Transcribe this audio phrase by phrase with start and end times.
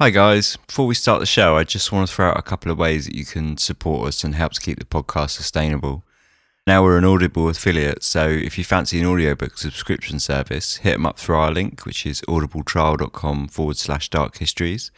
[0.00, 0.56] Hi, guys.
[0.68, 3.06] Before we start the show, I just want to throw out a couple of ways
[3.06, 6.04] that you can support us and help to keep the podcast sustainable.
[6.68, 11.04] Now we're an Audible affiliate, so if you fancy an audiobook subscription service, hit them
[11.04, 14.92] up through our link, which is audibletrial.com forward slash dark histories,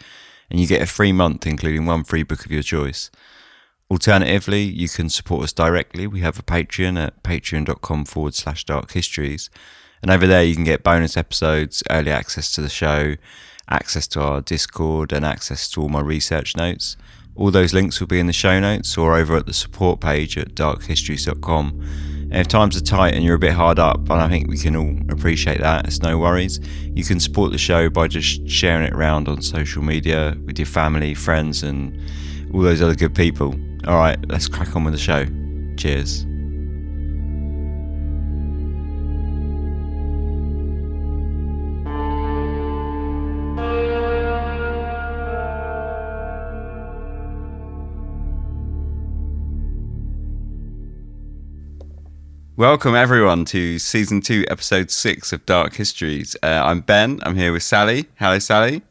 [0.50, 3.10] and you get a free month, including one free book of your choice.
[3.90, 6.06] Alternatively, you can support us directly.
[6.06, 9.48] We have a Patreon at patreon.com forward slash dark histories.
[10.02, 13.16] And over there, you can get bonus episodes, early access to the show,
[13.70, 16.96] access to our Discord, and access to all my research notes.
[17.36, 20.36] All those links will be in the show notes or over at the support page
[20.36, 21.80] at darkhistories.com.
[22.30, 24.56] And if times are tight and you're a bit hard up, and I think we
[24.56, 26.60] can all appreciate that, it's no worries.
[26.94, 30.66] You can support the show by just sharing it around on social media with your
[30.66, 31.98] family, friends, and
[32.52, 33.54] all those other good people.
[33.86, 35.26] All right, let's crack on with the show.
[35.76, 36.26] Cheers.
[52.60, 56.36] Welcome everyone to season two, episode six of Dark Histories.
[56.42, 57.18] Uh, I'm Ben.
[57.22, 58.04] I'm here with Sally.
[58.18, 58.82] Hello, Sally.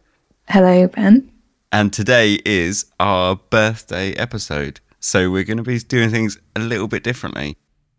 [0.48, 1.32] Hello, Ben.
[1.72, 4.80] And today is our birthday episode.
[5.00, 7.58] So we're going to be doing things a little bit differently.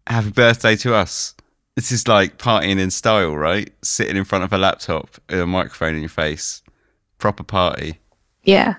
[0.09, 1.37] Happy birthday to us.
[1.77, 3.73] This is like partying in style, right?
[3.81, 6.63] Sitting in front of a laptop with a microphone in your face.
[7.19, 8.01] Proper party.
[8.43, 8.75] Yeah.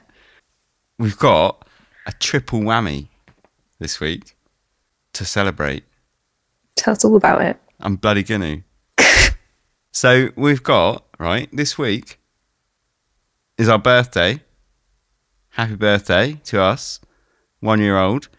[1.00, 1.66] We've got
[2.06, 3.08] a triple whammy
[3.80, 4.36] this week
[5.14, 5.86] to celebrate.
[6.82, 7.62] Tell us all about it.
[7.80, 8.64] I'm bloody gonna.
[9.92, 12.20] so we've got right this week
[13.60, 14.42] is our birthday.
[15.50, 17.00] Happy birthday to us,
[17.60, 18.30] one year old.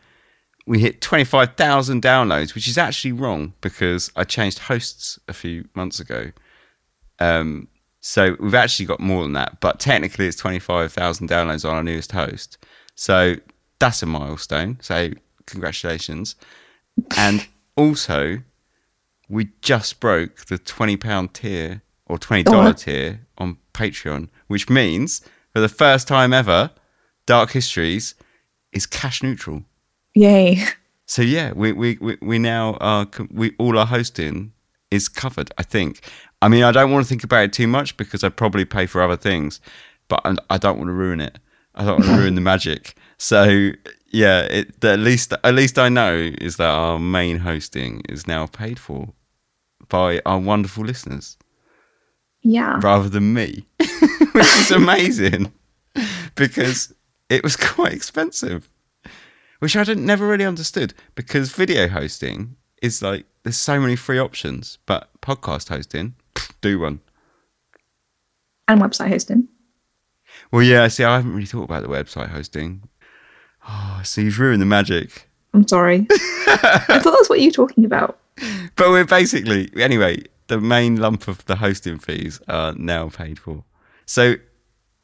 [0.66, 5.32] We hit twenty five thousand downloads, which is actually wrong because I changed hosts a
[5.32, 6.32] few months ago.
[7.20, 7.68] Um,
[8.00, 11.76] so we've actually got more than that, but technically it's twenty five thousand downloads on
[11.76, 12.58] our newest host.
[12.96, 13.36] So
[13.78, 14.78] that's a milestone.
[14.80, 15.10] So
[15.46, 16.34] congratulations.
[17.16, 18.42] And also,
[19.28, 22.78] we just broke the twenty pound tier or twenty oh, dollar What?
[22.78, 25.22] tier on Patreon, which means
[25.52, 26.70] for the first time ever,
[27.26, 28.14] Dark Histories
[28.72, 29.64] is cash neutral.
[30.14, 30.64] Yay.
[31.06, 34.52] So yeah, we we we, we now are we all our hosting
[34.90, 35.50] is covered.
[35.58, 36.00] I think.
[36.40, 38.86] I mean, I don't want to think about it too much because I probably pay
[38.86, 39.60] for other things,
[40.08, 41.38] but I don't want to ruin it.
[41.74, 42.96] I don't want to ruin the magic.
[43.16, 43.70] So
[44.12, 48.26] yeah, it, the, at least at least I know is that our main hosting is
[48.26, 49.12] now paid for
[49.88, 51.36] by our wonderful listeners
[52.42, 52.78] Yeah.
[52.82, 55.52] rather than me, which is amazing
[56.34, 56.94] because
[57.28, 58.70] it was quite expensive,
[59.58, 64.18] which I didn't never really understood because video hosting is like there's so many free
[64.18, 66.14] options, but podcast hosting,
[66.60, 67.00] do one.
[68.68, 69.48] And website hosting.
[70.50, 72.82] Well, yeah, see, I haven't really thought about the website hosting.
[73.68, 75.28] Oh, so you've ruined the magic.
[75.54, 76.06] I'm sorry.
[76.10, 78.18] I thought that's what you were talking about.
[78.76, 80.22] But we're basically anyway.
[80.48, 83.64] The main lump of the hosting fees are now paid for.
[84.04, 84.34] So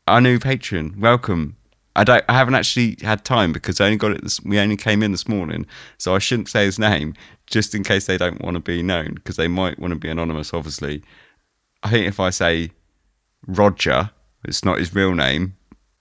[0.06, 1.56] our new patron, welcome.
[1.96, 2.24] I don't.
[2.28, 4.22] I haven't actually had time because I only got it.
[4.22, 7.14] This, we only came in this morning, so I shouldn't say his name
[7.46, 10.08] just in case they don't want to be known because they might want to be
[10.08, 10.52] anonymous.
[10.52, 11.02] Obviously,
[11.82, 12.70] I think if I say
[13.46, 14.10] Roger,
[14.44, 15.56] it's not his real name.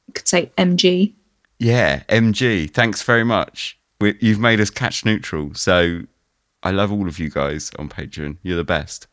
[0.07, 1.13] You could say MG.
[1.59, 2.69] Yeah, MG.
[2.71, 3.79] Thanks very much.
[3.99, 5.53] We, you've made us catch neutral.
[5.55, 6.01] So
[6.63, 8.37] I love all of you guys on Patreon.
[8.43, 9.07] You're the best.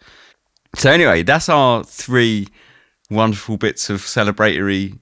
[0.76, 2.48] So anyway, that's our three
[3.10, 4.98] wonderful bits of celebratory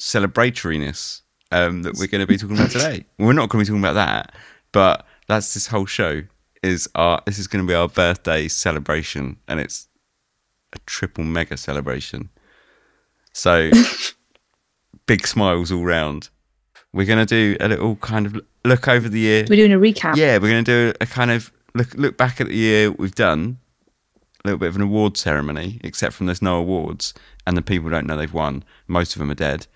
[0.00, 3.04] celebratoriness um, that we're going to be talking about today.
[3.18, 4.34] We're not going to be talking about that,
[4.72, 6.22] but that's this whole show.
[6.62, 9.88] Is our this is going to be our birthday celebration, and it's
[10.72, 12.30] a triple mega celebration.
[13.32, 13.70] So
[15.06, 16.30] big smiles all round.
[16.96, 19.44] We're going to do a little kind of look over the year.
[19.50, 20.16] We're doing a recap.
[20.16, 23.14] Yeah, we're going to do a kind of look look back at the year we've
[23.14, 23.58] done.
[24.18, 27.12] A little bit of an award ceremony, except from there's no awards,
[27.46, 28.64] and the people don't know they've won.
[28.86, 29.66] Most of them are dead,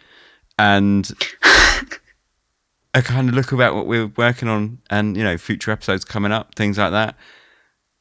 [0.58, 1.10] and
[2.94, 6.32] a kind of look about what we're working on, and you know, future episodes coming
[6.32, 7.16] up, things like that.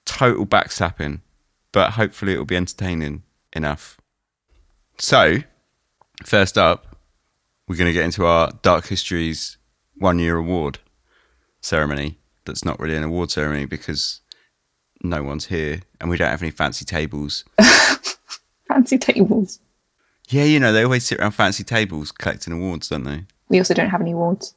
[0.06, 1.20] Total backslapping,
[1.74, 3.98] but hopefully it'll be entertaining enough.
[4.98, 5.40] So,
[6.24, 6.89] first up,
[7.70, 9.58] we're going to get into our Dark Histories
[9.96, 10.80] one year award
[11.62, 12.18] ceremony.
[12.46, 14.22] That's not really an award ceremony because
[15.04, 17.46] no one's here and we don't have any fancy tables.
[18.68, 19.60] Fancy tables.
[20.30, 23.26] Yeah, you know, they always sit around fancy tables collecting awards, don't they?
[23.48, 24.54] We also don't have any awards.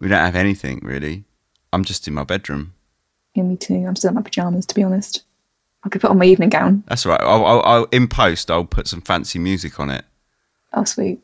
[0.00, 1.24] We don't have anything really.
[1.72, 2.74] I'm just in my bedroom.
[3.34, 3.84] Yeah, me too.
[3.86, 5.22] I'm still in my pajamas, to be honest.
[5.84, 6.82] I could put on my evening gown.
[6.88, 7.20] That's all right.
[7.20, 8.50] I'll, I'll, I'll in post.
[8.50, 10.04] I'll put some fancy music on it.
[10.72, 11.20] Oh, sweet.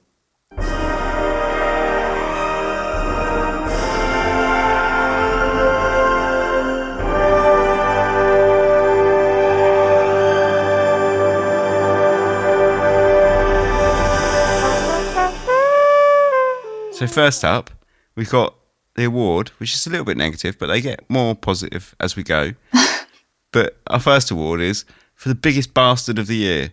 [17.03, 17.69] So first up,
[18.15, 18.55] we've got
[18.95, 22.23] the award, which is a little bit negative, but they get more positive as we
[22.23, 22.53] go.
[23.51, 24.85] but our first award is
[25.17, 26.73] for the biggest bastard of the year.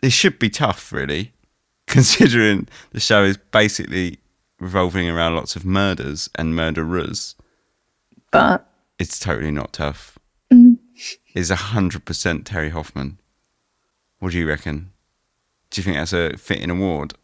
[0.00, 1.32] This should be tough, really,
[1.88, 4.20] considering the show is basically
[4.60, 7.34] revolving around lots of murders and murderers.
[8.30, 10.20] But It's totally not tough.
[10.52, 10.78] mm,
[11.34, 13.18] It's hundred percent Terry Hoffman.
[14.20, 14.92] What do you reckon?
[15.72, 17.14] Do you think that's a fitting award?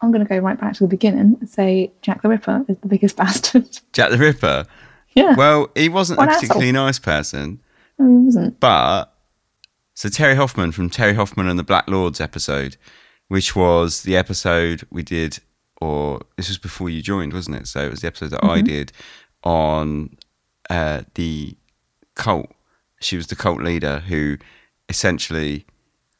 [0.00, 2.78] I'm going to go right back to the beginning and say Jack the Ripper is
[2.78, 3.66] the biggest bastard.
[3.92, 4.64] Jack the Ripper.
[5.14, 5.34] yeah.
[5.34, 7.60] Well, he wasn't What a particularly nice person,
[7.98, 8.60] no, he wasn't.
[8.60, 9.12] but
[9.94, 12.76] so Terry Hoffman from Terry Hoffman and the Black Lords episode,
[13.26, 15.40] which was the episode we did,
[15.80, 17.66] or this was before you joined, wasn't it?
[17.66, 18.92] So it was the episode that I did
[19.42, 20.16] on
[20.70, 21.56] uh, the
[22.14, 22.50] cult.
[23.00, 24.36] She was the cult leader who
[24.88, 25.66] essentially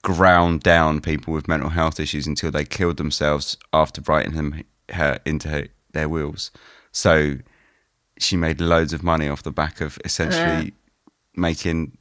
[0.02, 5.18] ground down people with mental health issues until they killed themselves after writing them her
[5.24, 6.50] into her, their wills.
[6.92, 7.36] So
[8.18, 10.72] she made loads of money off the back of essentially
[11.34, 11.96] making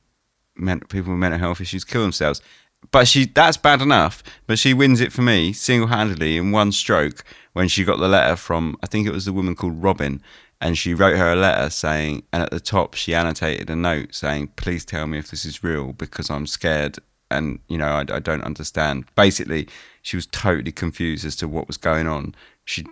[0.56, 2.42] men- people with mental health issues kill themselves.
[2.92, 4.24] But she that's bad enough.
[4.46, 7.24] But she wins it for me single handedly in one stroke
[7.54, 10.22] when she got the letter from I think it was the woman called Robin,
[10.62, 14.14] and she wrote her a letter saying, and at the top she annotated a note
[14.14, 17.00] saying, "Please tell me if this is real because I'm scared."
[17.30, 19.06] And you know I, I don't understand.
[19.16, 19.68] Basically,
[20.02, 22.36] she was totally confused as to what was going on.
[22.66, 22.86] She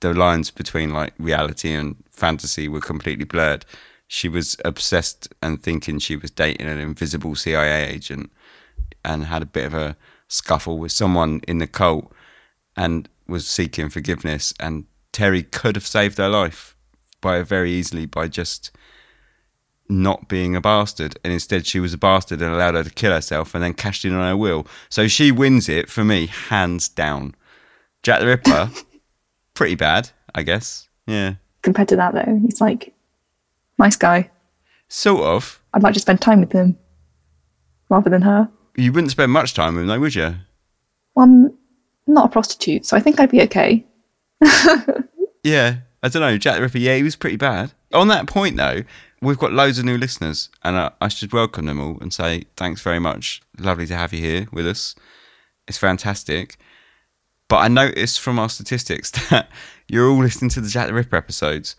[0.00, 3.64] the lines between like reality and fantasy were completely blurred.
[4.08, 8.30] She was obsessed and thinking she was dating an invisible CIA agent
[9.04, 9.96] and had a bit of a
[10.28, 12.12] scuffle with someone in the cult
[12.76, 14.52] and was seeking forgiveness.
[14.60, 16.76] And Terry could have saved her life
[17.20, 18.70] by very easily by just
[19.92, 21.16] not being a bastard.
[21.24, 24.04] And instead, she was a bastard and allowed her to kill herself and then cashed
[24.04, 24.66] in on her will.
[24.88, 27.34] So she wins it for me, hands down.
[28.02, 28.70] Jack the Ripper,
[29.54, 30.88] pretty bad, I guess.
[31.06, 31.34] Yeah.
[31.62, 32.94] Compared to that, though, he's like,
[33.78, 34.30] nice guy.
[34.88, 35.62] Sort of.
[35.74, 36.76] I'd like to spend time with him
[37.88, 38.48] rather than her.
[38.76, 40.34] You wouldn't spend much time with him, though, would you?
[41.14, 41.58] Well, I'm
[42.06, 43.86] not a prostitute, so I think I'd be okay.
[45.42, 46.38] Yeah, I don't know.
[46.38, 47.72] Jack the Ripper, yeah, he was pretty bad.
[47.92, 48.82] On that point, though,
[49.22, 52.44] we've got loads of new listeners, and I, I should welcome them all and say
[52.56, 53.40] thanks very much.
[53.58, 54.94] Lovely to have you here with us.
[55.66, 56.56] It's fantastic.
[57.48, 59.48] But I noticed from our statistics that
[59.88, 61.76] you're all listening to the Jack the Ripper episodes.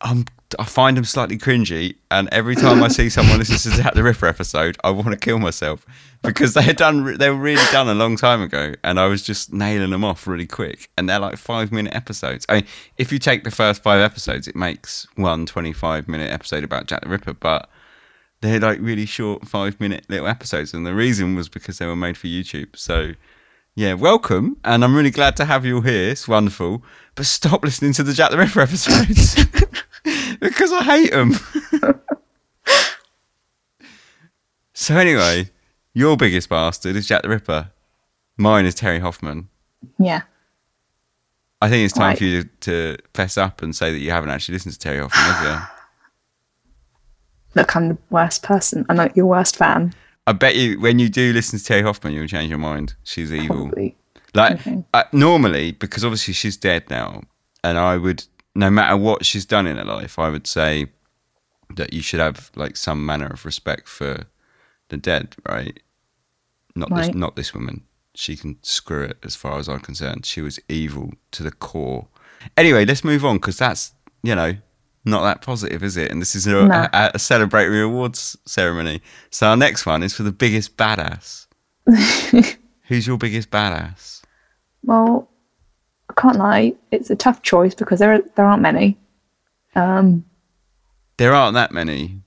[0.00, 0.26] I'm,
[0.58, 4.02] I find them slightly cringy, and every time I see someone listen to the the
[4.02, 5.86] Ripper episode, I want to kill myself
[6.22, 9.22] because they had done they were really done a long time ago, and I was
[9.22, 10.90] just nailing them off really quick.
[10.98, 12.44] And they're like five minute episodes.
[12.48, 12.66] I mean,
[12.98, 17.02] if you take the first five episodes, it makes one 25 minute episode about Jack
[17.02, 17.70] the Ripper, but
[18.40, 21.96] they're like really short five minute little episodes, and the reason was because they were
[21.96, 22.76] made for YouTube.
[22.76, 23.12] So.
[23.76, 26.10] Yeah, welcome, and I'm really glad to have you all here.
[26.10, 26.84] It's wonderful,
[27.16, 29.34] but stop listening to the Jack the Ripper episodes
[30.40, 31.34] because I hate them.
[34.72, 35.50] so anyway,
[35.92, 37.70] your biggest bastard is Jack the Ripper.
[38.36, 39.48] Mine is Terry Hoffman.
[39.98, 40.22] Yeah.
[41.60, 42.18] I think it's time Right.
[42.18, 44.98] for you to, to fess up and say that you haven't actually listened to Terry
[45.00, 45.66] Hoffman, have you?
[47.60, 48.86] Look, I'm the worst person.
[48.88, 49.94] I'm like your worst fan,
[50.26, 52.94] I bet you when you do listen to Terry Hoffman, you'll change your mind.
[53.04, 53.66] She's evil.
[53.68, 53.96] probably.
[54.34, 54.84] Like Okay.
[54.94, 57.22] uh, normally, because obviously she's dead now,
[57.62, 60.86] and I would, no matter what she's done in her life, I would say
[61.76, 64.24] that you should have like some manner of respect for
[64.88, 65.78] the dead, right?
[66.74, 67.84] Not this, not this woman.
[68.16, 70.26] She can screw it, as far as I'm concerned.
[70.26, 72.08] She was evil to the core.
[72.56, 74.56] Anyway, let's move on because that's you know
[75.04, 76.10] not that positive, is it?
[76.10, 76.88] And this is a, No.
[76.92, 79.02] a, a celebratory awards ceremony.
[79.30, 81.46] So our next one is for the biggest badass.
[82.88, 84.22] Who's your biggest badass?
[84.82, 85.28] Well,
[86.10, 86.74] I can't lie.
[86.90, 88.96] It's a tough choice because there are, there aren't many.
[89.74, 90.24] Um,
[91.16, 92.20] There aren't that many.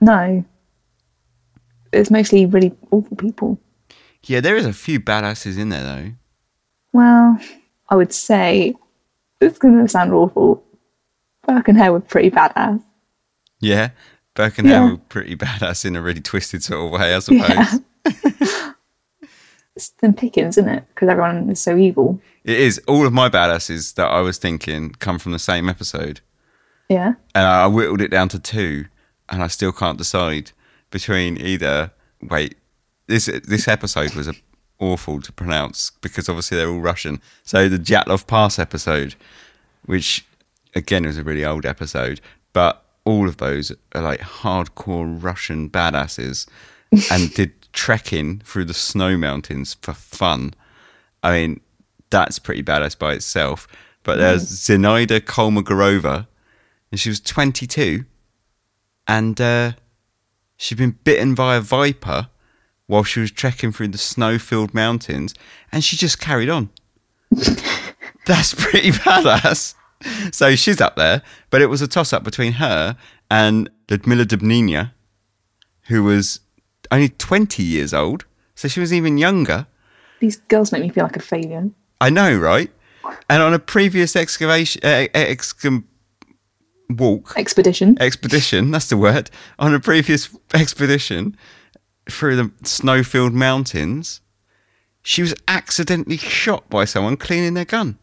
[0.00, 0.44] no.
[1.92, 3.60] It's mostly really awful people.
[4.24, 6.12] Yeah, there is a few badasses in there though.
[6.92, 7.38] Well,
[7.88, 8.74] I would say
[9.40, 10.63] it's going to sound awful.
[11.46, 12.82] Burke and Hare were pretty badass.
[13.60, 13.90] Yeah,
[14.34, 14.90] Burke and Hare Yeah.
[14.92, 17.80] were pretty badass in a really twisted sort of way, I suppose.
[18.04, 18.72] Yeah.
[19.76, 20.84] It's thin pickings, isn't it?
[20.94, 22.20] Because everyone is so evil.
[22.44, 22.80] It is.
[22.86, 26.20] All of my badasses that I was thinking come from the same episode,
[26.88, 27.14] Yeah.
[27.34, 28.86] and I whittled it down to two,
[29.28, 30.52] and I still can't decide
[30.90, 31.90] between either.
[32.22, 32.54] Wait,
[33.08, 34.34] this this episode was a,
[34.78, 37.20] awful to pronounce because obviously they're all Russian.
[37.42, 39.14] So the Dyatlov Pass episode,
[39.86, 40.24] which
[40.74, 42.20] again it was a really old episode,
[42.52, 46.46] but all of those are like hardcore Russian badasses
[47.10, 50.54] and did trekking through the snow mountains for fun.
[51.22, 51.60] I mean,
[52.10, 53.66] that's pretty badass by itself.
[54.04, 56.26] But there's Zinaida Kolmogorova,
[56.90, 58.04] and she was 22,
[59.08, 59.72] and uh,
[60.58, 62.28] she'd been bitten by a viper
[62.86, 65.34] while she was trekking through the snow-filled mountains,
[65.72, 66.68] and she just carried on.
[68.26, 69.74] That's pretty badass.
[70.32, 72.96] So she's up there, but it was a toss-up between her
[73.30, 74.92] and Ludmila Dubnina,
[75.88, 76.40] who was
[76.90, 79.66] only 20 years old, so she was even younger.
[80.20, 81.70] These girls make me feel like a failure.
[82.00, 82.70] I know, right?
[83.28, 85.06] And on a previous excavation, uh,
[86.90, 87.96] walk, Expedition.
[88.00, 91.36] expedition, that's the word, on a previous expedition
[92.10, 94.20] through the snow filled mountains,
[95.02, 97.98] she was accidentally shot by someone cleaning their gun.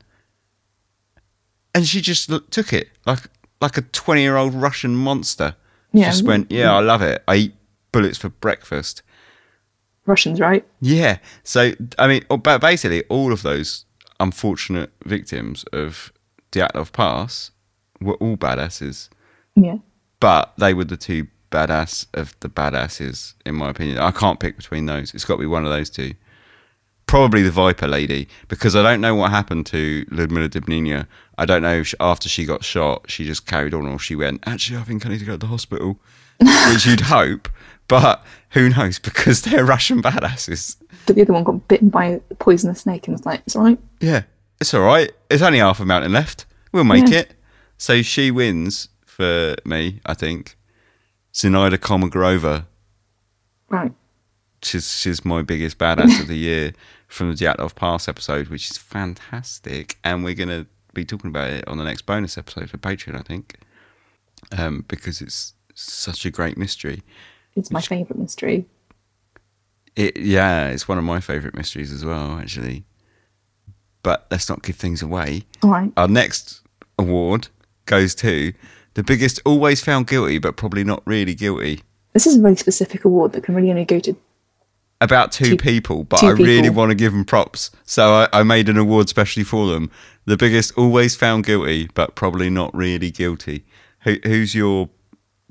[1.74, 3.20] And she just took it like
[3.62, 5.56] like a 20 year old Russian monster.
[5.94, 6.06] Yeah.
[6.10, 7.22] Just went, yeah, I love it.
[7.28, 7.56] I eat
[7.92, 9.04] bullets for breakfast.
[10.06, 10.66] Russians, right?
[10.80, 11.18] Yeah.
[11.44, 13.86] So, I mean, oh, but basically, all of those
[14.20, 16.12] unfortunate victims of
[16.52, 17.52] Dyatlov Pass
[18.00, 19.10] were all badasses,
[19.56, 19.78] Yeah.
[20.20, 23.98] but they were the two badass of the badasses, in my opinion.
[24.00, 25.14] I can't pick between those.
[25.14, 26.14] It's got to be one of those two.
[27.12, 31.08] Probably the Viper lady, because I don't know what happened to Ludmila Dubnina.
[31.38, 34.42] I don't know if after she got shot, she just carried on or she went,
[34.48, 36.00] actually, I think I need to go to the hospital,
[36.40, 37.50] which you'd hope.
[37.90, 38.98] But who knows?
[39.04, 40.78] Because they're Russian badasses.
[41.08, 43.80] The other one got bitten by a poisonous snake and was like, it's all right.
[44.00, 44.24] Yeah,
[44.62, 45.12] it's all right.
[45.30, 46.46] It's only half a mountain left.
[46.72, 47.20] We'll make Yeah.
[47.20, 47.34] it.
[47.78, 50.56] So she wins for me, I think.
[51.34, 52.68] Zinaida Kolmogorova.
[53.68, 53.92] Right.
[54.64, 56.72] She's, she's my biggest badass of the year
[57.12, 59.98] from the Dyatlov Pass episode, which is fantastic.
[60.04, 63.20] And we're going to be talking about it on the next bonus episode for Patreon,
[63.20, 63.58] I think,
[64.58, 67.04] um, because it's such a great mystery.
[67.56, 68.66] It's my favourite mystery.
[69.96, 72.86] It, yeah, it's one of my favourite mysteries as well, actually.
[74.04, 75.44] But let's not give things away.
[75.64, 75.92] All right.
[75.98, 76.62] Our next
[76.98, 77.50] award
[77.86, 78.54] goes to
[78.94, 81.82] the biggest always found guilty, but probably not really guilty.
[82.14, 84.16] This is a very specific award that can really only go to.
[85.02, 86.76] About two, Two- people, but two I really people.
[86.76, 87.72] want to give them props.
[87.86, 89.90] So I, I made an award specially for them.
[90.26, 93.66] The biggest always found guilty, but probably not really guilty.
[94.02, 94.90] Who, who's your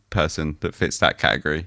[0.08, 1.66] person that fits that category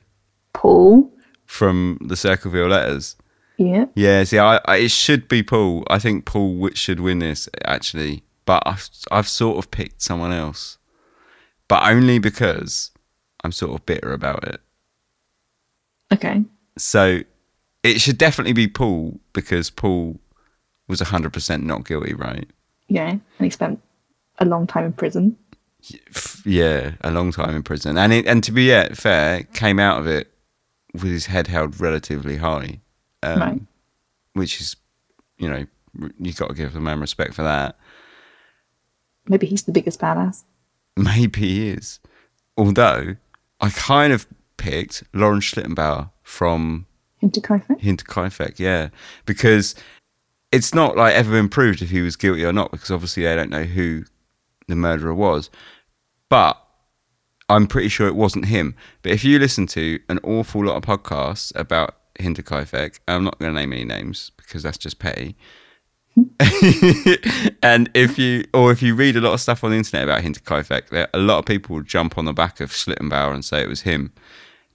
[0.53, 1.11] Paul.
[1.45, 3.17] from the Circleville letters?
[3.57, 3.85] Yeah.
[3.95, 5.83] Yeah, see, I, I, it should be Paul.
[5.89, 10.77] I think Paul should win this actually, but I've I've sort of picked someone else,
[11.67, 12.91] but only because
[13.43, 14.61] I'm sort of bitter about it.
[16.13, 16.43] Okay.
[16.77, 17.19] So
[17.83, 20.19] it should definitely be Paul because Paul
[20.87, 22.49] was 100% not guilty, right?
[22.87, 23.09] Yeah.
[23.11, 23.81] And he spent
[24.39, 25.37] a long time in prison.
[26.45, 29.99] Yeah, a long time in prison, and it, and to be yeah, fair, came out
[29.99, 30.31] of it
[30.93, 32.79] with his head held relatively high,
[33.21, 33.61] um, Right.
[34.33, 34.77] which is,
[35.37, 35.65] you know,
[36.19, 37.77] you've got to give the man respect for that.
[39.27, 40.43] Maybe he's the biggest badass.
[40.95, 41.99] Maybe he is.
[42.57, 43.17] Although
[43.59, 44.25] I kind of
[44.57, 46.85] picked Lorenz Schlittenbauer from
[47.23, 47.79] Hinterkaifeck.
[47.79, 48.89] Hinterkaifeck, yeah,
[49.25, 49.75] because
[50.51, 53.35] it's not like ever been proved if he was guilty or not, because obviously they
[53.35, 54.03] don't know who
[54.67, 55.49] the murderer was.
[56.29, 56.59] But
[57.49, 58.75] I'm pretty sure it wasn't him.
[59.01, 63.53] But if you listen to an awful lot of podcasts about Hinterkaifeck, I'm not going
[63.53, 65.35] to name any names because that's just petty.
[67.63, 70.21] and if you or if you read a lot of stuff on the internet about
[70.21, 73.63] Hinterkaifeck, there a lot of people will jump on the back of Schlittenbauer and say
[73.63, 74.13] it was him.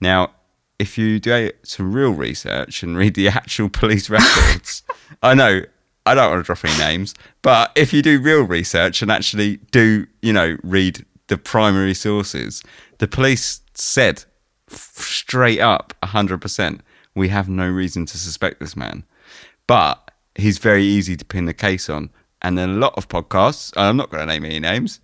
[0.01, 0.31] Now,
[0.79, 4.83] if you do some real research and read the actual police records,
[5.23, 5.61] I know
[6.05, 9.57] I don't want to drop any names, but if you do real research and actually
[9.71, 12.63] do, you know, read the primary sources,
[12.97, 14.23] the police said
[14.71, 16.79] f- straight up 100%
[17.15, 19.03] we have no reason to suspect this man.
[19.67, 22.09] But he's very easy to pin the case on.
[22.41, 25.01] And then a lot of podcasts, and I'm not going to name any names,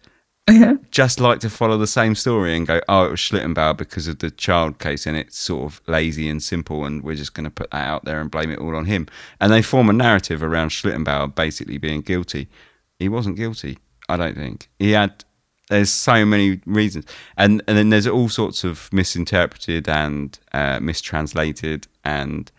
[0.91, 4.19] Just like to follow the same story and go, oh, it was Schlittenbauer because of
[4.19, 7.49] the child case and it's sort of lazy and simple and we're just going to
[7.49, 9.07] put that out there and blame it all on him.
[9.41, 12.47] And they form a narrative around Schlittenbauer basically being guilty.
[12.99, 14.69] He wasn't guilty, I don't think.
[14.77, 15.25] He had,
[15.69, 17.05] there's so many reasons.
[17.37, 22.51] And, and then there's all sorts of misinterpreted and uh, mistranslated and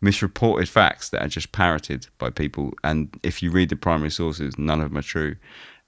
[0.00, 2.72] misreported facts that are just parroted by people.
[2.82, 5.36] And if you read the primary sources, none of them are true.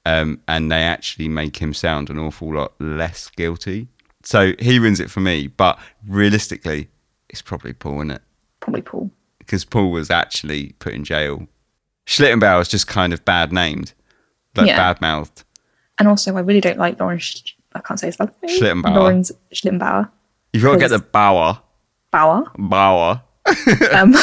[0.07, 3.89] Um, and they actually make him sound an awful lot less guilty.
[4.23, 5.47] So he wins it for me.
[5.49, 6.89] But realistically,
[7.29, 8.23] it's probably Paul, isn't it?
[8.61, 9.11] Probably Paul.
[9.39, 11.47] Because Paul was actually put in jail.
[12.07, 13.93] Schlittenbauer is just kind of bad named,
[14.57, 14.77] like Yeah.
[14.77, 15.45] bad mouthed.
[15.99, 17.19] And also, I really don't like Lauren.
[17.19, 18.59] Sch- I can't say his last name.
[18.61, 18.95] Schlittenbauer.
[18.95, 20.11] Lawrence Schlittenbauer.
[20.53, 21.61] You've got to get the Bauer.
[22.11, 22.45] Bauer.
[22.59, 23.23] Bauer.
[23.93, 24.15] Um,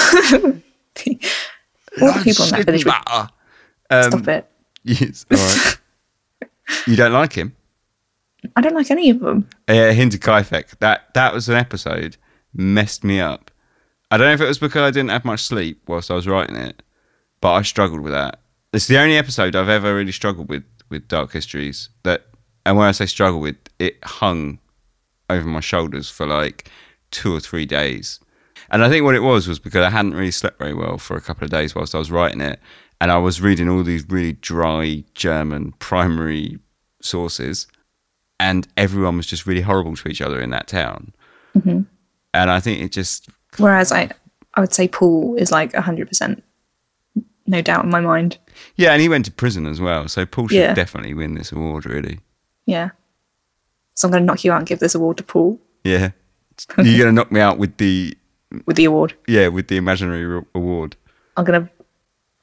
[2.02, 4.52] all the people in that village Um, stop it.
[4.88, 6.50] Yes, all right.
[6.88, 7.54] you don't like him?
[8.56, 9.50] I don't like any of them.
[9.68, 10.80] Yeah, Hinterkaifeck.
[10.80, 12.16] That that was an episode
[12.54, 13.52] messed me up.
[14.10, 16.28] I don't know if it was because I didn't have much sleep whilst I was
[16.28, 16.82] writing it,
[17.42, 18.40] but I struggled with that.
[18.72, 21.90] It's the only episode I've ever really struggled with with Dark Histories.
[22.04, 22.26] That
[22.66, 24.60] and when I say struggle with, it hung
[25.30, 26.70] over my shoulders for like
[27.12, 28.20] two or three days.
[28.70, 31.16] And I think what it was was because I hadn't really slept very well for
[31.16, 32.60] a couple of days whilst I was writing it,
[33.02, 36.60] and I was reading all these really dry German primary
[37.02, 37.68] sources,
[38.40, 41.14] and everyone was just really horrible to each other in that town.
[41.58, 41.82] Mm-hmm.
[42.34, 44.10] And I think it just Whereas I,
[44.56, 46.44] I would say Paul is like hundred percent,
[47.48, 48.38] no doubt in my mind.
[48.76, 50.08] Yeah, and he went to prison as well.
[50.08, 50.74] So Paul should Yeah.
[50.74, 52.20] definitely win this award, really.
[52.66, 52.90] Yeah.
[53.96, 56.10] So I'm going to knock you out and give this award to Paul Yeah.
[56.78, 58.16] You're going to knock me out with the,
[58.66, 59.14] with the award.
[59.28, 60.96] yeah, with the imaginary re- award.
[61.38, 61.70] I'm going to.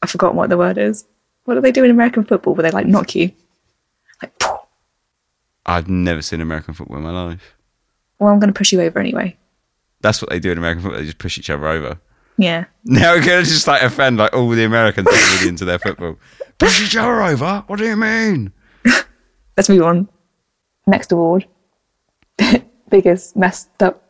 [0.04, 1.06] I've forgotten what the word is.
[1.46, 2.54] What do they do in American football?
[2.54, 3.32] Where they like knock you,
[4.20, 4.38] like.
[4.38, 4.58] "Pooh."
[5.64, 7.56] I've never seen American football in my life.
[8.18, 9.34] Well, I'm going to push you over anyway.
[10.02, 10.98] That's what they do in American football.
[11.00, 11.98] They just push each other over.
[12.36, 12.66] Yeah.
[12.84, 15.64] Now we're going to just like offend like all the Americans that are really into
[15.64, 16.18] their football.
[16.58, 17.64] Push each other over?
[17.66, 18.52] What do you mean?
[19.56, 20.08] Let's move on.
[20.86, 21.46] Next award.
[22.90, 24.04] Biggest messed up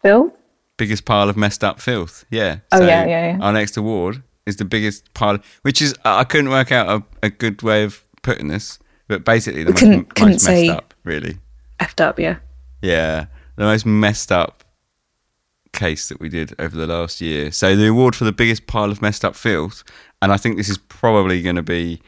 [0.00, 0.32] filth.
[0.78, 2.24] Biggest pile of messed up filth.
[2.30, 2.58] Yeah.
[2.72, 3.44] Oh, yeah, yeah, yeah.
[3.44, 6.88] Our next award is the biggest pile, which is, I couldn't work out
[7.22, 10.44] a, a good way of putting this, but basically the We most, couldn't- couldn't most
[10.46, 11.38] messed say- up, really.
[11.80, 12.36] Effed up, yeah.
[12.82, 13.26] Yeah,
[13.56, 14.62] the most messed up
[15.72, 17.50] case that we did over the last year.
[17.50, 19.82] So the award for the biggest pile of messed up filth,
[20.22, 22.00] and I think this is probably going to be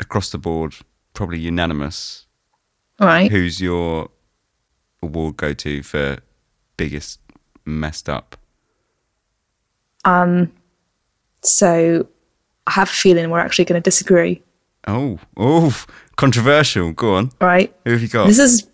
[0.00, 0.74] across the board,
[1.14, 2.26] probably unanimous.
[2.98, 3.30] All right.
[3.30, 4.10] Who's your
[5.02, 6.18] award go to for
[6.76, 7.20] biggest
[7.64, 8.36] messed up?
[10.04, 10.52] Um,
[11.42, 12.06] So
[12.66, 14.42] I have a feeling we're actually going to disagree.
[14.86, 15.84] Oh, oh,
[16.16, 16.92] controversial.
[16.92, 17.30] Go on.
[17.40, 17.74] Right.
[17.84, 18.26] Who have you got?
[18.26, 18.68] This is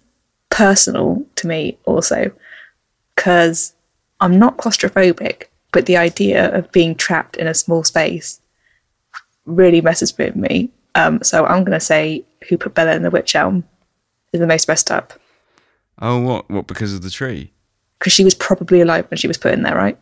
[0.51, 2.31] personal to me also
[3.15, 3.75] because
[4.21, 8.41] I'm not claustrophobic, but the idea of being trapped in a small space
[9.45, 10.71] really messes with me.
[10.95, 13.65] Um, so I'm going to say who put Bella in the witch elm
[14.33, 15.13] is the most messed up
[16.01, 16.51] oh, what?
[16.51, 16.67] What?
[16.67, 17.53] Because of the tree?
[17.99, 19.99] because she was probably alive when she was put in there, right?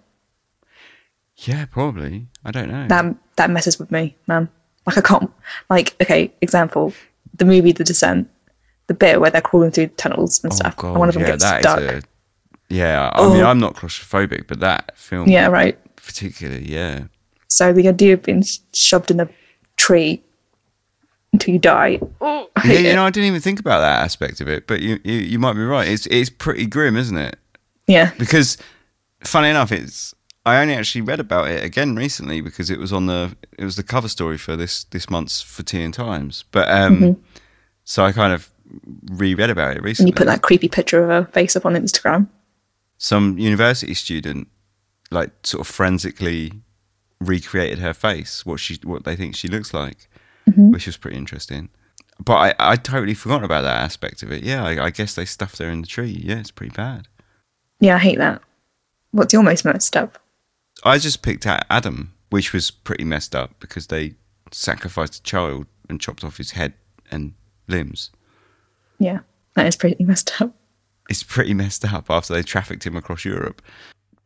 [1.36, 2.26] Yeah, probably.
[2.44, 2.86] I don't know.
[2.88, 4.48] That that messes with me, man.
[4.86, 5.30] Like I can't.
[5.70, 6.92] Like okay, example,
[7.36, 8.28] the movie The Descent,
[8.86, 11.26] the bit where they're crawling through tunnels and oh, stuff, and one of them Oh,
[11.26, 11.80] yeah, gets that is stuck.
[11.80, 12.02] a-
[12.70, 13.46] yeah, I mean, Oh.
[13.46, 15.78] I'm not claustrophobic, but that film, Yeah, right.
[15.96, 17.04] particularly, yeah.
[17.48, 18.42] So the idea of being
[18.72, 19.28] shoved in a
[19.76, 20.22] tree
[21.32, 22.00] until you die.
[22.20, 22.94] Oh, Yeah, you it.
[22.94, 25.52] know, I didn't even think about that aspect of it, but you, you, you might
[25.54, 25.86] be right.
[25.86, 27.38] It's it's pretty grim, isn't it?
[27.86, 28.12] yeah.
[28.18, 28.56] Because,
[29.24, 30.14] funny enough, it's
[30.46, 33.76] I only actually read about it again recently because it was on the it was
[33.76, 36.44] the cover story for this this month's for Tea and Times.
[36.50, 37.22] But um,
[37.84, 38.50] so I kind of
[39.12, 40.10] reread about it recently.
[40.10, 42.28] And you put that creepy picture of her face up on Instagram.
[42.98, 44.48] Some university student,
[45.10, 46.52] like, sort of forensically
[47.20, 50.08] recreated her face, what she what they think she looks like,
[50.56, 51.70] which was pretty interesting.
[52.24, 54.42] But I I totally forgotten about that aspect of it.
[54.42, 56.20] Yeah, I, I guess they stuffed her in the tree.
[56.22, 57.08] Yeah, it's pretty bad.
[57.80, 58.42] Yeah, I hate that.
[59.10, 60.18] What's your most messed up?
[60.84, 64.14] I just picked out Adam, which was pretty messed up because they
[64.52, 66.74] sacrificed a child and chopped off his head
[67.10, 67.34] and
[67.68, 68.10] limbs.
[68.98, 69.20] Yeah,
[69.54, 70.54] that is pretty messed up.
[71.08, 73.62] It's pretty messed up after they trafficked him across Europe.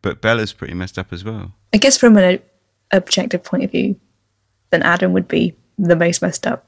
[0.02, 1.52] But Bella's pretty messed up as well.
[1.72, 2.40] I guess from an
[2.92, 3.98] objective point of view,
[4.70, 6.66] then Adam would be the most messed up.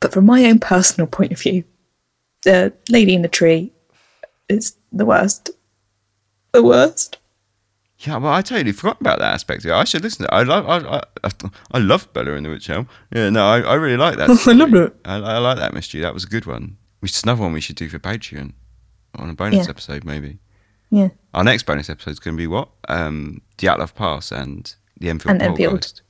[0.00, 1.64] But from my own personal point of view,
[2.44, 3.72] the lady in the tree
[4.48, 5.50] is the worst.
[6.52, 7.17] The worst.
[8.00, 9.64] Yeah, well, I totally forgot about that aspect.
[9.64, 9.74] of it.
[9.74, 10.36] I should listen to it.
[10.36, 11.30] I love, I, I,
[11.72, 12.88] I love Bella in the Witch Elm.
[13.12, 14.30] Yeah, no, I, I really like that.
[14.46, 14.94] I love it.
[15.04, 16.00] I, I like that mystery.
[16.02, 16.76] That was a good one.
[17.00, 18.52] Which is another one we should do for Patreon
[19.16, 19.70] on a bonus Yeah.
[19.70, 20.38] episode, maybe.
[20.90, 21.08] Yeah.
[21.34, 22.68] Our next bonus episode is going to be what?
[22.88, 25.70] Um, the Dyatlov Pass and the Enfield And Enfield.
[25.72, 26.02] Poltergeist.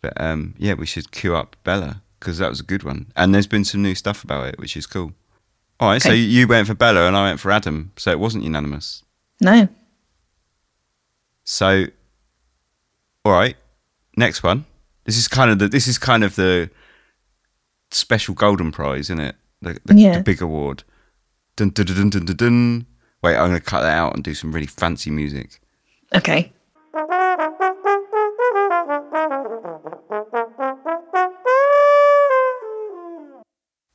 [0.00, 3.12] But um, yeah, we should queue up Bella because that was a good one.
[3.16, 5.12] And there's been some new stuff about it, which is cool.
[5.78, 8.44] All right, so you went for Bella and I went for Adam, so it wasn't
[8.44, 9.02] unanimous.
[9.40, 9.68] No.
[11.50, 11.86] So,
[13.24, 13.56] all right,
[14.16, 14.66] next one.
[15.04, 16.70] This is kind of the this is kind of the
[17.90, 19.34] special golden prize, isn't it?
[19.60, 20.18] The, the, Yeah.
[20.18, 20.84] the big award.
[21.56, 22.86] Dun, dun, dun, dun, dun, dun, dun.
[23.20, 25.60] Wait, I'm going to cut that out and do some really fancy music.
[26.14, 26.52] Okay.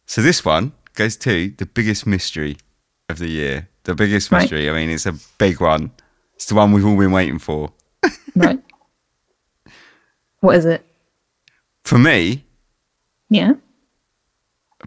[0.08, 2.58] So this one goes to the biggest mystery
[3.10, 3.70] of the year.
[3.84, 4.42] The biggest Right.
[4.42, 4.70] mystery.
[4.70, 5.92] I mean, it's a big one.
[6.36, 7.72] It's the one we've all been waiting for.
[8.36, 8.60] Right.
[10.42, 10.86] what is it?
[11.84, 12.44] For me,
[13.30, 13.54] Yeah.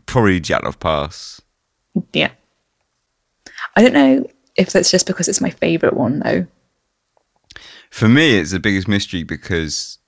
[0.07, 1.41] Probably Dyatlov Pass.
[2.13, 2.31] Yeah.
[3.75, 6.47] I don't know if that's just because it's my favourite one though.
[7.91, 9.99] For me, it's the biggest mystery because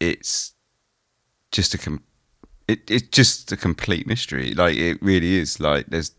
[0.00, 0.52] it's
[1.52, 2.02] just a com-
[2.66, 4.52] it, it's just a complete mystery.
[4.52, 5.60] Like it really is.
[5.60, 6.12] Like there's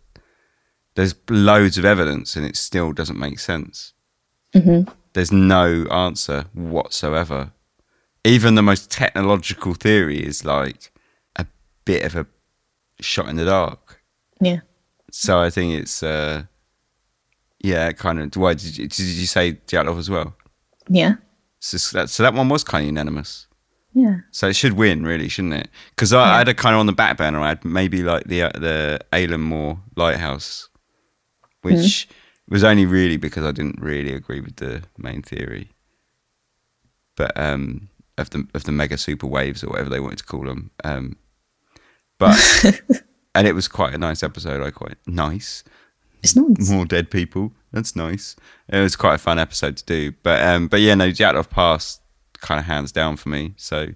[0.96, 3.94] there's loads of evidence and it still doesn't make sense.
[4.54, 4.92] Mm-hmm.
[5.14, 7.52] There's no answer whatsoever.
[8.24, 10.92] Even the most technological theory is like
[11.36, 11.46] a
[11.86, 12.26] bit of a
[13.00, 14.02] shot in the dark.
[14.40, 14.60] Yeah.
[15.12, 16.44] So I think it's uh
[17.64, 18.36] yeah, kind of.
[18.36, 20.36] Why did you, did you say Dyatlov as well?
[20.90, 21.16] Yeah.
[21.60, 23.48] So that, so that one was kind of unanimous.
[23.94, 24.18] Yeah.
[24.32, 25.70] So it should win, really, shouldn't it?
[25.92, 27.40] Because I, I had a kind of on the back burner.
[27.40, 28.50] I had maybe like the uh,
[29.12, 30.70] the Moore Lighthouse,
[31.62, 32.08] which
[32.52, 35.70] was only really because I didn't really agree with the main theory,
[37.16, 40.44] but um, of the of the mega super waves or whatever they wanted to call
[40.46, 40.70] them.
[40.84, 41.16] Um,
[42.20, 42.38] but
[43.36, 44.62] and it was quite a nice episode.
[44.66, 45.64] I quite nice
[46.24, 46.70] It's nice.
[46.70, 47.52] more dead people.
[47.72, 48.36] That's nice.
[48.68, 50.12] It was quite a fun episode to do.
[50.24, 52.00] But um, but yeah, no, Dyatlov Pass
[52.40, 53.54] kind of hands down for me.
[53.58, 53.88] So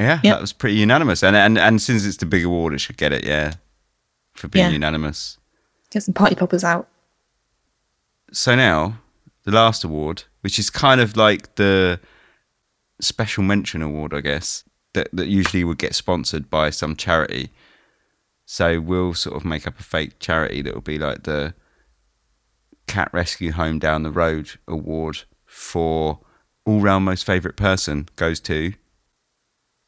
[0.00, 0.34] yeah, Yep.
[0.34, 1.22] that was pretty unanimous.
[1.22, 3.24] And and and since it's the big award, it should get it.
[3.24, 3.54] Yeah,
[4.34, 4.72] for being Yeah.
[4.72, 5.38] unanimous.
[5.94, 6.88] Get some party poppers out.
[8.32, 8.98] So now
[9.44, 12.00] the last award, which is kind of like the
[13.00, 17.50] special mention award, I guess, that that usually would get sponsored by some charity.
[18.44, 21.54] So we'll sort of make up a fake charity that will be like the
[22.88, 26.18] cat rescue home down the road award for
[26.66, 28.72] all round most favourite person goes to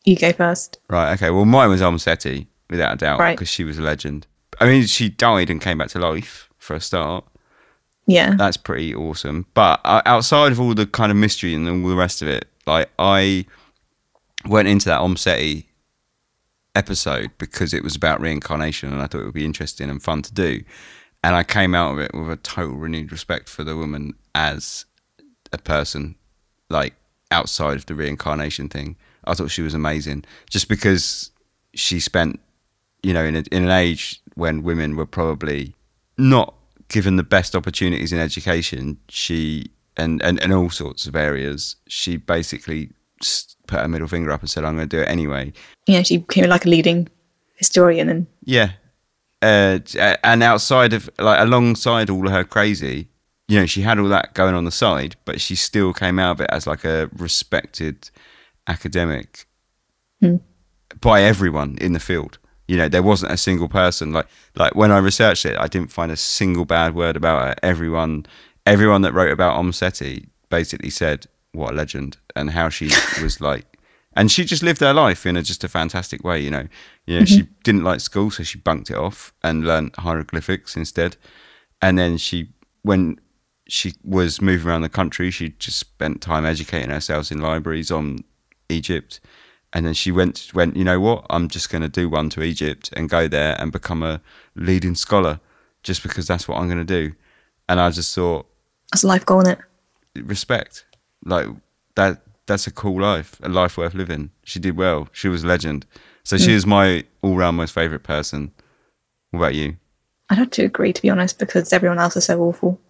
[0.04, 0.78] You go first.
[0.88, 1.12] right.
[1.14, 3.36] Okay, well mine was Omm Sety without a doubt Right.
[3.36, 4.26] because she was a legend.
[4.60, 7.24] I mean, she died and came back to life for a start.
[8.06, 8.34] Yeah.
[8.36, 9.46] That's pretty awesome.
[9.54, 12.46] But uh, outside of all the kind of mystery and all the rest of it,
[12.66, 13.46] like I
[14.46, 15.66] went into that Omm Sety
[16.74, 20.22] episode because it was about reincarnation and I thought it would be interesting and fun
[20.22, 20.62] to do.
[21.24, 24.84] And I came out of it with a total renewed respect for the woman as
[25.52, 26.14] a person,
[26.68, 26.94] like
[27.30, 28.96] outside of the reincarnation thing.
[29.24, 31.30] I thought she was amazing just because
[31.74, 32.38] she spent,
[33.02, 35.74] you know, in, a, in an age when women were probably
[36.18, 36.54] not
[36.88, 38.98] given the best opportunities in education.
[39.08, 41.76] She and and, and all sorts of areas.
[41.88, 42.90] She basically
[43.66, 45.52] put her middle finger up and said, "I'm going to do it anyway."
[45.86, 47.08] Yeah, she became like a leading
[47.56, 48.72] historian and Yeah.
[49.42, 49.78] Uh,
[50.24, 53.08] and outside of like alongside all of her crazy,
[53.48, 56.32] you know, she had all that going on the side, but she still came out
[56.32, 58.10] of it as like a respected
[58.66, 59.46] academic
[61.00, 62.38] by everyone in the field.
[62.68, 65.92] You know, there wasn't a single person like like when I researched it, I didn't
[65.92, 67.54] find a single bad word about her.
[67.62, 68.26] Everyone,
[68.64, 72.90] everyone that wrote about Omm Sety basically said what a legend and how she
[73.22, 73.76] was like,
[74.16, 76.40] and she just lived her life in a just a fantastic way.
[76.40, 76.68] You know,
[77.06, 77.52] you know, she mm-hmm.
[77.62, 81.16] didn't like school, so she bunked it off and learned hieroglyphics instead.
[81.82, 82.48] And then she,
[82.82, 83.20] when
[83.68, 88.24] she was moving around the country, she just spent time educating herself in libraries on
[88.70, 89.20] Egypt.
[89.72, 91.26] And then she went, went, you know what?
[91.28, 94.20] I'm just going to do one to Egypt and go there and become a
[94.54, 95.40] leading scholar,
[95.82, 97.14] just because that's what I'm going to do.
[97.68, 98.46] And I just thought,
[98.92, 99.58] that's a life goal, it?
[100.14, 100.84] respect,
[101.24, 101.48] like
[101.96, 102.22] that.
[102.46, 104.30] That's a cool life, a life worth living.
[104.44, 105.08] She did well.
[105.10, 105.84] She was a legend.
[106.22, 106.54] So she mm.
[106.54, 108.52] is my all-round most favorite person.
[109.32, 109.78] What about you?
[110.30, 112.80] I'd have to agree, to be honest, because everyone else is so awful.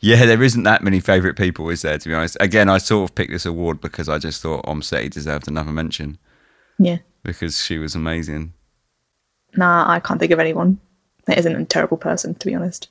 [0.00, 1.96] Yeah, there isn't that many favourite people, is there?
[1.98, 4.82] To be honest, again, I sort of picked this award because I just thought Omm
[4.82, 6.18] Sety deserved another mention
[6.78, 6.98] Yeah.
[7.22, 8.52] because she was amazing.
[9.56, 10.78] Nah, I can't think of anyone
[11.26, 12.88] that isn't a terrible person, to be honest.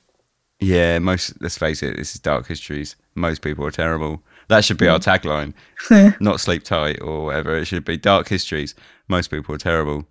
[0.60, 1.40] Yeah, most.
[1.40, 2.96] Let's face it, this is dark histories.
[3.14, 4.22] Most people are terrible.
[4.48, 5.52] That should be our tagline.
[6.20, 7.56] Not sleep tight or whatever.
[7.56, 8.74] It should be dark histories.
[9.08, 10.06] Most people are terrible.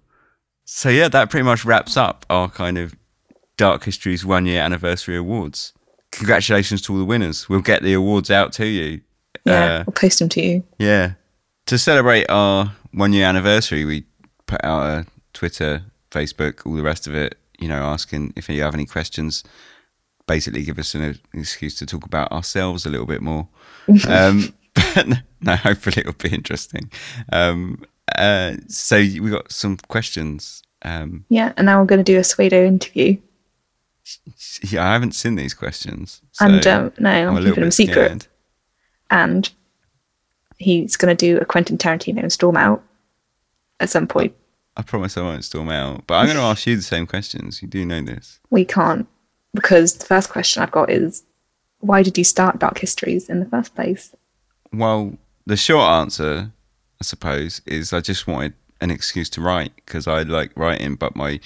[0.65, 2.95] So yeah, that pretty much wraps up our kind of
[3.57, 5.73] dark histories one year anniversary awards.
[6.17, 7.49] Congratulations to all the winners.
[7.49, 9.01] We'll get the awards out to you.
[9.45, 10.63] Yeah, Uh, I'll post them to you.
[10.77, 11.13] Yeah.
[11.67, 14.05] To celebrate our one year anniversary, we
[14.45, 18.61] put out a Twitter, Facebook, all the rest of it, you know, asking if you
[18.61, 19.43] have any questions.
[20.27, 23.47] Basically, give us an excuse to talk about ourselves a little bit more.
[24.07, 24.53] um,
[24.95, 25.07] but
[25.41, 26.89] no, hopefully it'll be interesting.
[27.31, 27.83] Um,
[28.17, 30.61] uh, so we got some questions.
[30.83, 33.17] Um, Yeah, and now we're going to do a Suedo interview.
[34.63, 36.21] Yeah, I haven't seen these questions.
[36.31, 37.93] so and um, no, I'm I'm, keeping them secret.
[37.93, 38.27] scared.
[39.09, 39.49] And
[40.57, 42.83] he's going to do a Quentin Tarantino and storm out
[43.79, 44.33] at some point.
[44.75, 47.61] I promise I won't storm out, but I'm going to ask you the same questions.
[47.61, 48.39] You do know this.
[48.49, 49.07] We can't
[49.53, 51.23] because the first question I've got is
[51.79, 54.15] why did you start Dark Histories in the first place?
[54.71, 56.51] Well, the short answer,
[56.99, 61.15] I suppose, is I just wanted an excuse to write because I like writing, but
[61.15, 61.39] my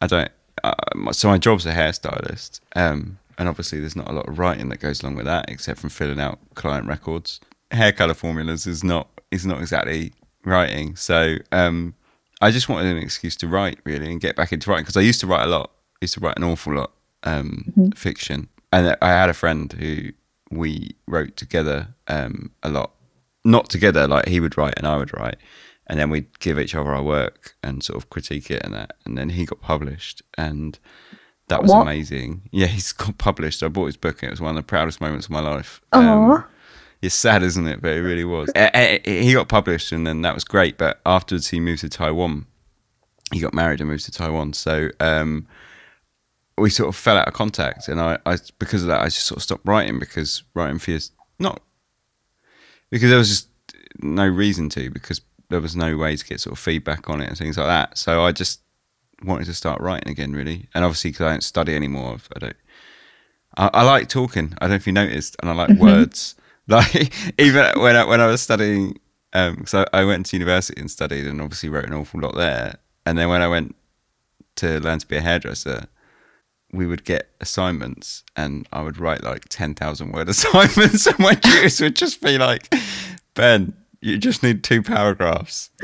[0.00, 0.30] I don't.
[0.62, 4.38] Uh, my, so my job's a hairstylist, um, and obviously there's not a lot of
[4.38, 7.40] writing that goes along with that, except from filling out client records.
[7.70, 10.12] Hair color formulas is not is not exactly
[10.44, 10.94] writing.
[10.96, 11.94] So um,
[12.40, 15.00] I just wanted an excuse to write really and get back into writing because I
[15.00, 15.70] used to write a lot.
[15.94, 16.92] I used to write an awful lot
[17.24, 20.10] um, fiction, and I had a friend who
[20.50, 22.92] we wrote together um, a lot.
[23.44, 25.36] Not together, like he would write and I would write,
[25.86, 28.96] and then we'd give each other our work and sort of critique it and that.
[29.04, 30.78] And then he got published, and
[31.48, 31.82] that was What?
[31.82, 32.42] amazing.
[32.52, 33.62] Yeah, he's got published.
[33.62, 35.80] I bought his book, and it was one of the proudest moments of my life.
[35.92, 36.46] Aw.
[37.02, 37.82] it's sad, isn't it?
[37.82, 38.50] But it really was.
[39.04, 40.78] He got published, and then that was great.
[40.78, 42.46] But afterwards, he moved to Taiwan.
[43.32, 44.52] He got married and moved to Taiwan.
[44.52, 45.46] So um,
[46.56, 49.24] we sort of fell out of contact, and I, I, because of that, I just
[49.24, 51.60] sort of stopped writing because writing for years, not
[52.90, 53.48] because there was just
[54.00, 55.20] no reason to, because
[55.54, 57.96] there was no way to get sort of feedback on it and things like that.
[57.96, 58.60] So I just
[59.22, 60.68] wanted to start writing again, really.
[60.74, 62.56] And obviously, because I don't study anymore, I don't.
[63.56, 64.52] I, I like talking.
[64.58, 66.34] I don't know if you noticed, and I like words.
[66.66, 68.98] Like even when I when I was studying,
[69.34, 72.76] um, so I went to university and studied, and obviously wrote an awful lot there.
[73.04, 73.76] And then when I went
[74.56, 75.88] to learn to be a hairdresser,
[76.72, 81.34] we would get assignments, and I would write like ten thousand word assignments, and my
[81.34, 82.74] tutors would just be like,
[83.34, 85.70] "Ben, you just need two paragraphs."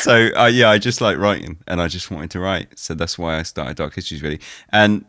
[0.00, 2.78] so uh, yeah, I just like writing, and I just wanted to write.
[2.78, 4.40] So that's why I started Dark Histories, really.
[4.70, 5.04] And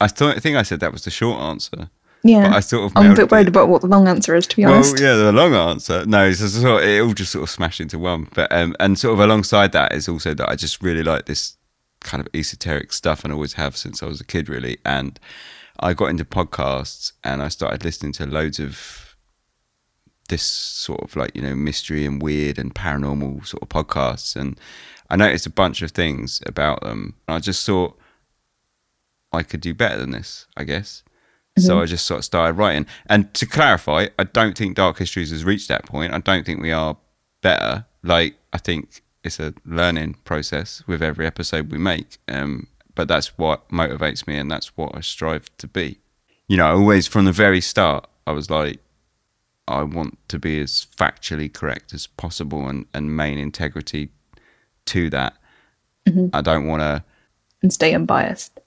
[0.00, 1.90] I thought, I think I said that was the short answer.
[2.22, 2.48] Yeah.
[2.48, 3.48] But I sort of I'm a bit worried it.
[3.48, 5.00] about what the long answer is, to be Well, honest.
[5.00, 6.04] yeah, the long answer.
[6.04, 8.28] No, sort of, it all just sort of smashed into one.
[8.34, 11.56] But um, and sort of alongside that is also that I just really like this
[12.00, 14.78] kind of esoteric stuff, and always have since I was a kid, really.
[14.84, 15.18] And
[15.78, 19.09] I got into podcasts, and I started listening to loads of
[20.30, 24.58] this sort of like you know mystery and weird and paranormal sort of podcasts, and
[25.10, 27.14] I noticed a bunch of things about them.
[27.28, 27.98] And I just thought
[29.32, 31.02] I could do better than this, I guess.
[31.58, 32.86] So I just sort of started writing.
[33.06, 36.14] And to clarify, I don't think Dark Histories has reached that point.
[36.14, 36.96] I don't think we are
[37.42, 37.84] better.
[38.02, 42.16] Like I think it's a learning process with every episode we make.
[42.28, 45.98] Um, but that's what motivates me, and that's what I strive to be.
[46.48, 48.78] You know, always from the very start, I was like,
[49.68, 54.10] I want to be as factually correct as possible and, and main integrity
[54.86, 55.34] to that.
[56.08, 56.28] Mm-hmm.
[56.34, 57.04] I don't want to
[57.62, 58.58] And stay unbiased.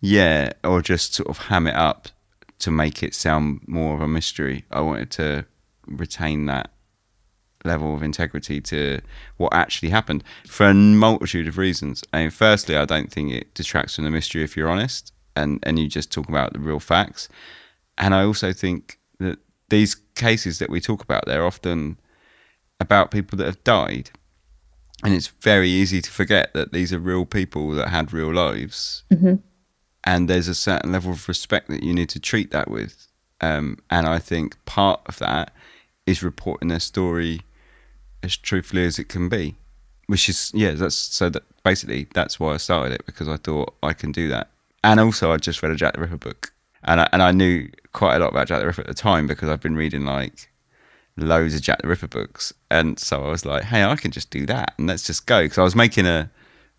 [0.00, 2.08] yeah, or just sort of ham it up
[2.60, 4.64] to make it sound more of a mystery.
[4.70, 5.44] I wanted to
[5.86, 6.70] retain that
[7.64, 9.00] level of integrity to
[9.36, 12.02] what actually happened for a multitude of reasons.
[12.12, 15.60] I mean, firstly, I don't think it detracts from the mystery if you're honest and,
[15.62, 17.28] and you just talk about the real facts.
[17.98, 19.38] And I also think that
[19.72, 21.98] these cases that we talk about, they're often
[22.78, 24.10] about people that have died.
[25.02, 29.02] And it's very easy to forget that these are real people that had real lives
[30.04, 33.08] and there's a certain level of respect that you need to treat that with.
[33.40, 35.52] Um, and I think part of that
[36.06, 37.40] is reporting their story
[38.22, 39.56] as truthfully as it can be,
[40.06, 40.72] which is yeah.
[40.72, 44.28] That's so that basically that's why I started it because I thought I can do
[44.28, 44.50] that.
[44.84, 46.52] And also, I just read a Jack the Ripper book,
[46.84, 49.26] and I, and I knew quite a lot about Jack the Ripper at the time
[49.26, 50.48] because I've been reading like
[51.16, 54.30] loads of Jack the Ripper books, and so I was like, hey, I can just
[54.30, 56.30] do that, and let's just go because I was making a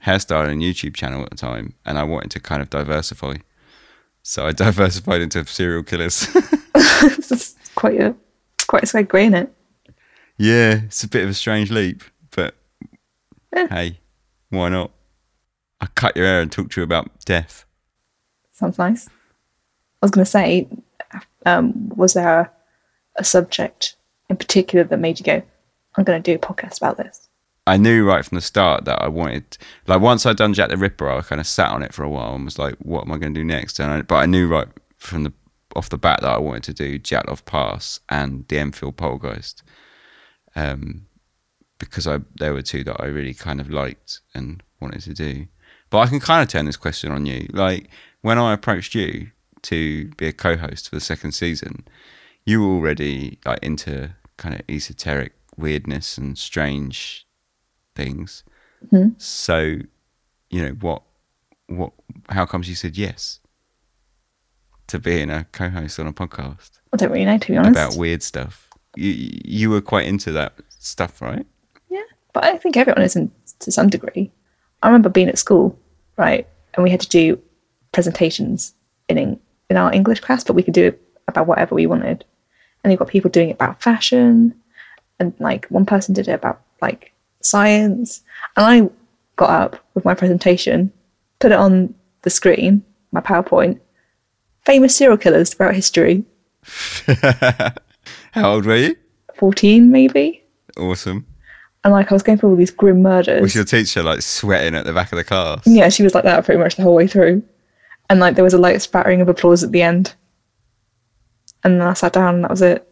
[0.05, 3.35] hairstyle and YouTube channel at the time, and I wanted to kind of diversify.
[4.23, 6.27] So I diversified into serial killers.
[6.75, 8.15] it's quite a
[8.55, 9.53] it's quite a segue, isn't it?
[10.37, 12.03] yeah, it's a bit of a strange leap,
[12.35, 12.55] but
[13.55, 13.67] Yeah.
[13.67, 13.99] hey,
[14.49, 14.91] why not?
[15.79, 17.65] I cut your hair and talk to you about death.
[18.53, 19.07] Sounds nice.
[19.07, 19.11] I
[20.05, 20.67] was going to say,
[21.45, 22.51] um, was there
[23.15, 23.95] a subject
[24.29, 25.41] in particular that made you go,
[25.95, 27.29] I'm going to do a podcast about this?
[27.65, 30.77] I knew right from the start that I wanted, like, once I'd done Jack the
[30.77, 33.11] Ripper, I kind of sat on it for a while and was like, what am
[33.11, 33.79] I going to do next?
[33.79, 35.33] And I, but I knew right from the
[35.75, 39.63] off the bat that I wanted to do Dyatlov Pass and the Enfield Poltergeist,
[40.55, 41.07] um,
[41.79, 45.47] because I there were two that I really kind of liked and wanted to do.
[45.89, 47.47] But I can kind of turn this question on you.
[47.51, 47.89] Like
[48.21, 49.31] when I approached you
[49.63, 51.85] to be a co-host for the second season,
[52.45, 57.27] you were already like into kind of esoteric weirdness and strange
[57.95, 58.43] things.
[58.89, 59.09] Hmm.
[59.17, 59.77] So,
[60.49, 61.03] you know what?
[61.67, 61.93] What?
[62.29, 63.39] How comes you said yes
[64.87, 67.71] to being a co-host on a podcast I don't really know, to be honest.
[67.71, 68.69] about weird stuff?
[68.95, 71.45] You you were quite into that stuff, right?
[71.89, 74.31] Yeah, but I think everyone is in, to some degree.
[74.83, 75.77] I remember being at school,
[76.17, 77.41] right, and we had to do
[77.91, 78.75] presentations
[79.09, 79.39] in
[79.73, 82.23] in our English class, but we could do it about whatever we wanted.
[82.83, 84.53] And you've got people doing it about fashion,
[85.19, 88.21] and like one person did it about like science,
[88.55, 88.89] and I
[89.35, 90.91] got up with my presentation,
[91.39, 93.79] put it on the screen, my PowerPoint,
[94.61, 96.23] famous serial killers throughout history.
[98.31, 98.95] How old were you?
[99.35, 100.43] 14 maybe.
[100.77, 101.25] Awesome.
[101.83, 103.41] And like I was going through all these grim murders.
[103.41, 105.65] Was your teacher like sweating at the back of the class?
[105.65, 107.43] Yeah, she was like that pretty much the whole way through.
[108.09, 110.15] And like there was a light spattering of applause at the end.
[111.63, 112.87] And then I sat down and that was it.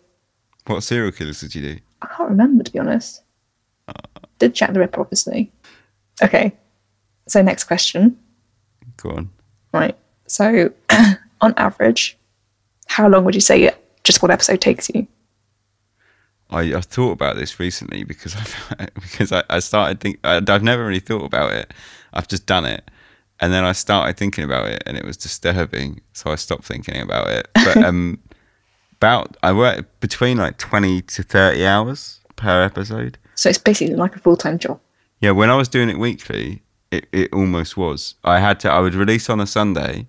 [0.66, 1.80] What serial killers did you do?
[2.02, 3.24] I can't remember to be honest.
[3.88, 3.94] Uh.
[4.40, 5.52] Did Jack the Ripper, obviously.
[6.24, 6.54] Okay.
[7.28, 8.18] So next question.
[8.98, 9.30] Go on.
[9.74, 9.98] Right.
[10.28, 10.72] So
[11.42, 12.18] on average,
[12.88, 15.08] how long would you say it, just one episode takes you?
[16.50, 18.36] I, I thought about this recently because
[18.80, 21.74] I because I, I started think I, I've never really thought about it.
[22.14, 22.91] I've just done it,
[23.42, 26.02] and then I started thinking about it, and it was disturbing.
[26.14, 27.50] So I stopped thinking about it.
[27.56, 28.20] But um,
[28.94, 33.18] about I work between like twenty to thirty hours per episode.
[33.36, 34.80] So it's basically like a full time job.
[35.20, 38.16] Yeah, when I was doing it weekly, it, it almost was.
[38.24, 38.72] I had to.
[38.72, 40.08] I would release on a Sunday.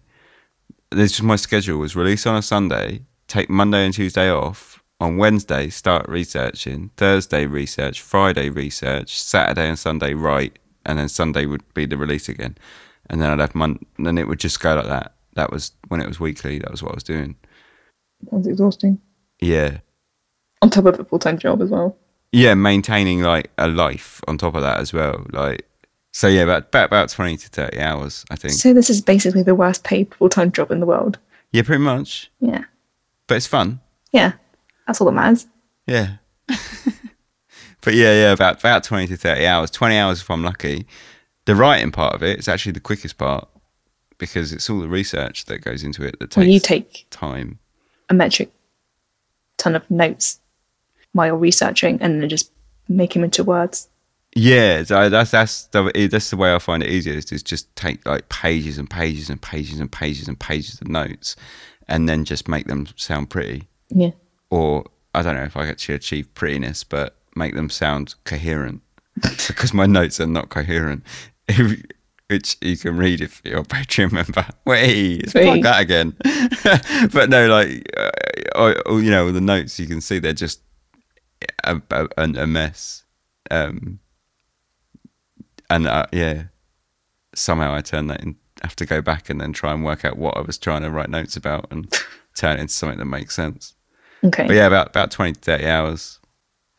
[0.91, 4.69] This was my schedule: was release on a Sunday, take Monday and Tuesday off.
[5.01, 6.91] On Wednesday, start researching.
[6.97, 8.01] Thursday, research.
[8.01, 9.21] Friday, research.
[9.21, 12.57] Saturday and Sunday, write, and then Sunday would be the release again.
[13.13, 13.79] And then I'd have Mon.
[13.99, 15.15] Then it would just go like that.
[15.35, 16.59] That was when it was weekly.
[16.59, 17.37] That was what I was doing.
[18.31, 19.01] Sounds exhausting.
[19.41, 19.79] Yeah,
[20.63, 21.97] On top of a full time job as well.
[22.33, 22.55] yeah.
[22.55, 25.25] Maintaining like a life on top of that as well.
[25.31, 25.69] Like
[26.13, 26.43] so, yeah.
[26.43, 28.55] About about, about twenty to thirty hours, I think.
[28.55, 31.19] So this is basically the worst paid full time job in the world.
[31.53, 32.31] Yeah, pretty much.
[32.41, 32.65] Yeah.
[33.27, 33.81] But it's fun.
[34.13, 34.33] Yeah.
[34.87, 35.47] That's all that matters.
[35.87, 36.17] Yeah.
[36.49, 39.71] but yeah, yeah, about about twenty to thirty hours.
[39.71, 40.87] Twenty hours if I'm lucky.
[41.45, 43.49] The writing part of it is actually the quickest part
[44.19, 47.59] because it's all the research that goes into it that takes When you take time.
[48.09, 48.51] a metric
[49.59, 50.39] ton of notes
[51.13, 52.51] while you're researching and then just
[52.89, 53.89] make them into words.
[54.35, 58.07] Yeah, so that's that's the that's the way I find it easiest is just take
[58.07, 61.37] like pages and pages and pages and pages and pages of notes,
[61.87, 63.69] and then just make them sound pretty.
[63.91, 64.13] Yeah.
[64.49, 68.81] Or I don't know if I actually achieve prettiness, but make them sound coherent
[69.49, 71.05] because my notes are not coherent,
[72.33, 74.47] which you can read if you're a Patreon member.
[74.65, 75.63] Wait, it's like Sweet.
[75.63, 76.17] that again.
[77.13, 80.63] but no, like uh, you know, the notes you can see they're just
[81.65, 83.05] a, a, a mess.
[83.51, 83.99] Um,
[85.69, 86.45] and uh, yeah,
[87.35, 88.37] somehow I turn that in.
[88.63, 90.91] Have to go back and then try and work out what I was trying to
[90.91, 91.93] write notes about and
[92.37, 93.75] turn it into something that makes sense.
[94.23, 94.47] Okay.
[94.47, 96.21] But yeah, about about twenty to thirty hours.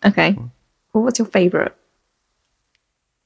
[0.05, 0.33] Okay.
[0.93, 1.73] Well, what's your favourite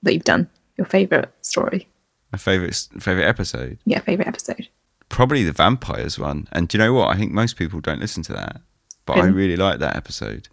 [0.01, 0.49] that you've done?
[0.77, 1.87] Your favourite story?
[2.31, 4.67] My favorite favorite episode, Yeah, favourite episode.
[5.09, 6.47] probably the vampires one.
[6.51, 7.09] And do you know what?
[7.09, 8.61] I think most people don't listen to that,
[9.05, 9.31] but I Really?
[9.31, 10.49] really like that episode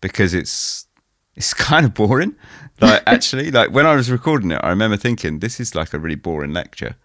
[0.00, 0.86] because it's
[1.34, 2.36] it's kind of boring.
[2.80, 5.98] Like actually, like when I was recording it, I remember thinking this is like a
[5.98, 6.96] really boring lecture.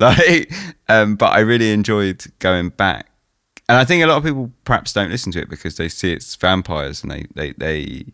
[0.00, 0.50] Like,
[0.88, 3.10] um, but I really enjoyed going back,
[3.68, 6.10] and I think a lot of people perhaps don't listen to it because they see
[6.14, 8.06] it's vampires and they they they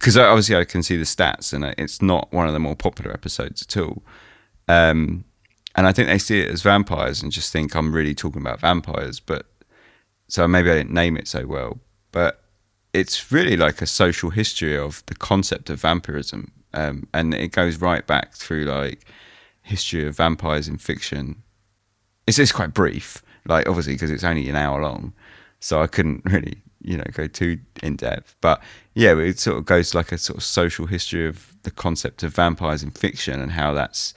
[0.00, 3.12] because obviously I can see the stats and it's not one of the more popular
[3.12, 4.02] episodes at all.
[4.66, 5.24] Um,
[5.76, 8.60] and I think they see it as vampires and just think I'm really talking about
[8.60, 9.46] vampires, but
[10.26, 11.78] so maybe I didn't name it so well,
[12.12, 12.42] but
[12.94, 17.76] it's really like a social history of the concept of vampirism, um, and it goes
[17.76, 19.04] right back through like
[19.62, 21.42] history of vampires in fiction.
[22.26, 25.12] It's it's quite brief, like obviously because it's only an hour long,
[25.60, 28.34] so I couldn't really you know go too in depth.
[28.40, 28.62] But
[28.94, 32.34] yeah, it sort of goes like a sort of social history of the concept of
[32.34, 34.14] vampires in fiction and how that's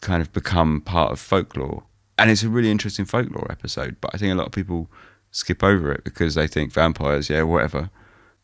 [0.00, 1.84] kind of become part of folklore.
[2.16, 4.90] And it's a really interesting folklore episode, but I think a lot of people
[5.30, 7.90] skip over it because they think vampires, yeah, whatever.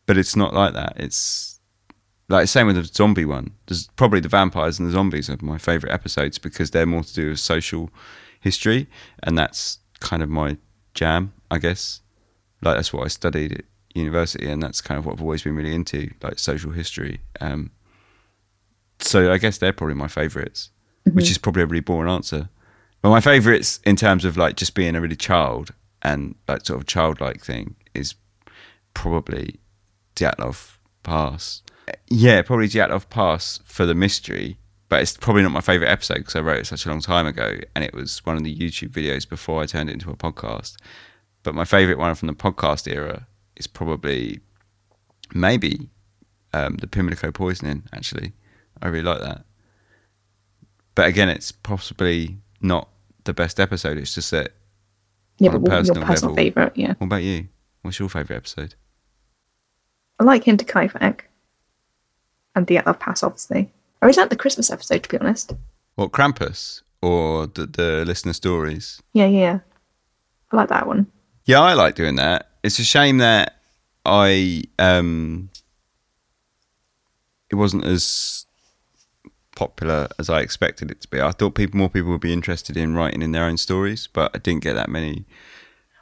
[0.05, 0.93] But it's not like that.
[0.97, 1.59] It's
[2.29, 3.51] like the same with the zombie one.
[3.67, 7.13] There's probably the vampires and the zombies are my favorite episodes because they're more to
[7.13, 7.89] do with social
[8.39, 8.87] history,
[9.23, 10.57] and that's kind of my
[10.93, 12.01] jam, I guess.
[12.61, 13.63] Like that's what I studied
[13.95, 17.21] university, and that's kind of what I've always been really into, like social history.
[17.41, 17.71] Um,
[18.99, 20.69] so I guess they're probably my favorites,
[21.11, 22.49] which is probably a really boring answer.
[23.01, 26.79] But my favorites in terms of like just being a really child and like sort
[26.79, 28.15] of childlike thing is
[28.93, 29.59] probably
[30.15, 31.61] Dyatlov Pass.
[32.09, 34.57] Yeah, probably Dyatlov Pass for the mystery,
[34.89, 37.27] but it's probably not my favorite episode because I wrote it such a long time
[37.27, 40.15] ago and it was one of the YouTube videos before I turned it into a
[40.15, 40.75] podcast.
[41.43, 44.39] But my favorite one from the podcast era is probably
[45.33, 45.89] maybe
[46.53, 47.83] um, the Pimlico poisoning.
[47.93, 48.33] Actually,
[48.81, 49.45] I really like that.
[50.95, 52.89] But again, it's possibly not
[53.25, 53.97] the best episode.
[53.97, 54.51] It's just that.
[55.37, 56.43] Yeah, but what your personal personal level.
[56.43, 56.77] favourite?
[56.77, 56.93] Yeah.
[56.97, 57.49] What about you?
[57.81, 58.75] What's your favorite episode?
[60.19, 61.21] I like Hinterkaifeck.
[62.55, 63.69] And Dyatlov Pass, obviously.
[64.01, 65.53] I really like the Christmas episode, to be honest.
[65.95, 69.01] What Krampus or the, the listener stories?
[69.11, 69.59] Yeah, yeah.
[70.51, 71.07] I like that one.
[71.43, 72.49] Yeah, I like doing that.
[72.65, 73.57] It's a shame that
[74.05, 75.51] I um
[77.51, 78.47] it wasn't as
[79.55, 81.21] popular as I expected it to be.
[81.21, 84.31] I thought people more people would be interested in writing in their own stories, but
[84.33, 85.25] I didn't get that many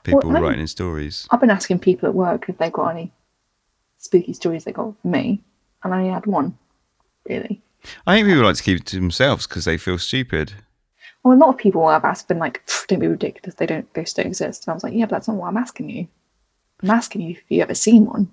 [0.05, 1.27] people Well, writing in stories.
[1.31, 3.11] I've been asking people at work if they've got any
[3.97, 5.41] spooky stories they got for me,
[5.83, 6.57] and I only had one,
[7.27, 7.61] really.
[8.07, 10.53] I think people like to keep it to themselves because they feel stupid.
[11.23, 13.55] Well, a lot of people I've asked have been like, "Don't be ridiculous.
[13.55, 13.91] They don't.
[13.91, 16.07] Ghosts don't exist." And I was like, "Yeah, but that's not what I'm asking you.
[16.83, 18.31] I'm asking you if you ever seen one."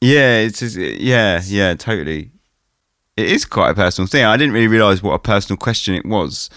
[0.00, 2.32] Yeah, it's just, yeah, yeah, totally.
[3.16, 4.24] It is quite a personal thing.
[4.24, 6.50] I didn't really realize what a personal question it was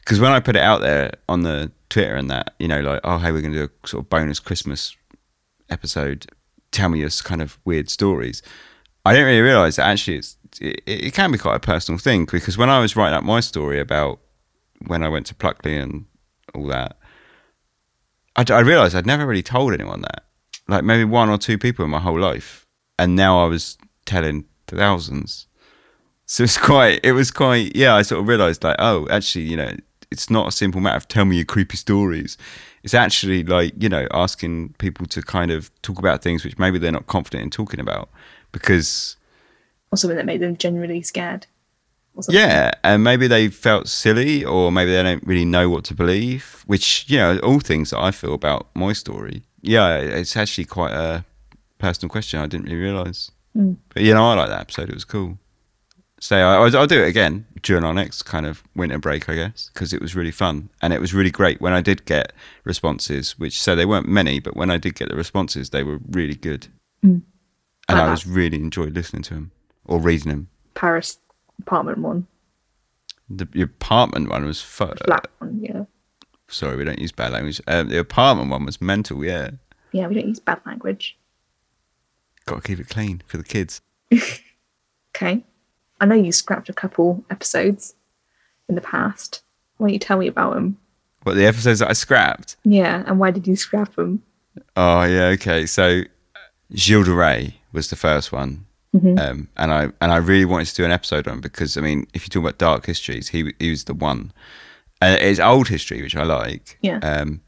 [0.00, 3.00] because when I put it out there on the Twitter and that, you know, like,
[3.04, 4.94] oh, hey, we're going to do a sort of bonus Christmas
[5.70, 6.26] episode.
[6.72, 8.42] Tell me your kind of weird stories.
[9.06, 12.26] I didn't really realize that actually it's it, it can be quite a personal thing
[12.30, 14.20] because when I was writing up my story about
[14.86, 16.04] when I went to Pluckley and
[16.54, 16.98] all that,
[18.40, 20.24] I, I realized I'd never really told anyone that.
[20.68, 22.66] Like maybe one or two people in my whole life,
[22.98, 23.76] and now I was
[24.06, 25.46] telling thousands.
[26.26, 27.00] So it's quite.
[27.02, 27.74] It was quite.
[27.74, 29.72] Yeah, I sort of realized like, oh, actually, you know,
[30.10, 32.38] it's not a simple matter of tell me your creepy stories.
[32.82, 36.78] It's actually like you know asking people to kind of talk about things which maybe
[36.78, 38.08] they're not confident in talking about
[38.52, 39.16] because
[39.90, 41.46] Or something that made them genuinely scared.
[42.28, 46.62] Yeah, and maybe they felt silly, or maybe they don't really know what to believe.
[46.66, 49.42] Which you know, all things that I feel about my story.
[49.62, 51.24] Yeah, it's actually quite a
[51.78, 52.40] personal question.
[52.40, 53.76] I didn't really realize, mm.
[53.92, 54.88] but you know, I like that episode.
[54.88, 55.38] It was cool.
[56.20, 59.34] So I, I'll I'll do it again during our next kind of winter break, I
[59.34, 62.32] guess, because it was really fun and it was really great when I did get
[62.64, 63.38] responses.
[63.38, 66.34] Which so they weren't many, but when I did get the responses, they were really
[66.34, 66.66] good,
[67.04, 67.10] mm.
[67.12, 67.22] and
[67.88, 68.10] Like I that.
[68.10, 69.52] was really enjoyed listening to them
[69.86, 70.48] or reading them.
[70.74, 71.18] Paris
[71.60, 72.26] apartment one,
[73.28, 75.58] The, the apartment one was fu- flat one.
[75.60, 75.84] Yeah,
[76.48, 77.60] sorry, we don't use bad language.
[77.66, 79.24] Um, the apartment one was mental.
[79.24, 79.50] Yeah,
[79.92, 80.06] yeah.
[80.08, 81.16] We don't use bad language.
[82.46, 83.80] got to keep it clean for the kids.
[85.16, 85.44] Okay.
[86.00, 87.94] I know you scrapped a couple episodes
[88.68, 89.42] in the past.
[89.76, 90.78] Why don't you tell me about them?
[91.24, 92.56] What the episodes that I scrapped?
[92.64, 94.22] Yeah, and why did you scrap them?
[94.76, 95.66] Oh yeah, okay.
[95.66, 96.02] So
[96.74, 100.74] Gilles de Rais was the first one, um, and I and I really wanted to
[100.74, 103.52] do an episode on him because I mean, if you talk about dark histories, he
[103.58, 104.32] he was the one.
[105.02, 106.78] Uh, it's old history, which I like.
[106.82, 106.98] Yeah.
[106.98, 107.40] Um,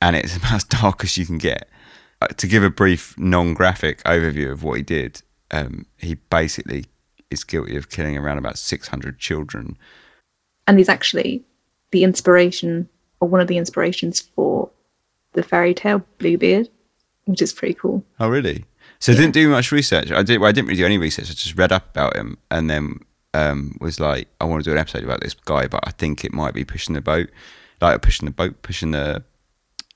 [0.00, 1.68] and it's about as dark as you can get.
[2.20, 6.84] Uh, to give a brief, non-graphic overview of what he did, um, he basically
[7.30, 9.76] is guilty of killing around about six hundred children.
[10.66, 11.44] And he's actually
[11.90, 12.88] the inspiration,
[13.20, 14.70] or one of the inspirations for
[15.32, 16.68] the fairy tale Bluebeard,
[17.24, 18.04] which is pretty cool.
[18.20, 18.64] Oh, really?
[19.02, 20.12] So I didn't do much research.
[20.12, 20.38] I did.
[20.38, 21.24] Well, I didn't really do any research.
[21.28, 23.00] I just read up about him, and then
[23.34, 26.24] um, was like, I want to do an episode about this guy, but I think
[26.24, 27.28] it might be pushing the boat,
[27.80, 29.24] like pushing the boat, pushing the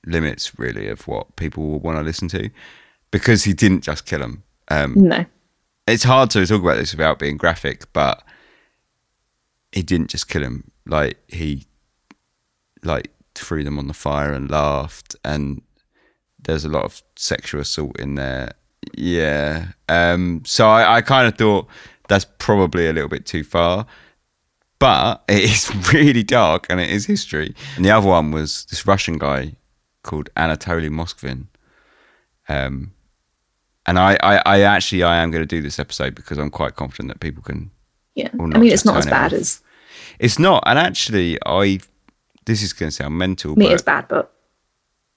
[0.05, 2.49] limits really of what people will want to listen to,
[3.11, 4.43] because he didn't just kill him.
[4.67, 5.25] Um, No.
[5.87, 8.21] it's hard to talk about this without being graphic, but
[9.71, 10.69] he didn't just kill him.
[10.85, 11.65] Like he,
[12.83, 15.61] like threw them on the fire and laughed, and
[16.37, 18.51] there's a lot of sexual assault in there.
[18.95, 19.67] Yeah.
[19.89, 20.43] Um.
[20.45, 21.67] So I, I kind of thought
[22.07, 23.85] that's probably a little bit too far,
[24.79, 27.55] but it is really dark and it is history.
[27.75, 29.55] And the other one was this Russian guy
[30.03, 31.47] called Anatoly Moskvin.
[32.49, 32.93] Um,
[33.85, 36.75] and I, I, I actually I am going to do this episode because I'm quite
[36.75, 37.71] confident that people can.
[38.15, 38.29] Yeah.
[38.33, 39.39] I mean, it's not as bad off.
[39.39, 39.61] as
[40.19, 41.79] It's not, and actually I.
[42.45, 43.65] This is going to sound mental, me.
[43.65, 44.33] but It's bad, but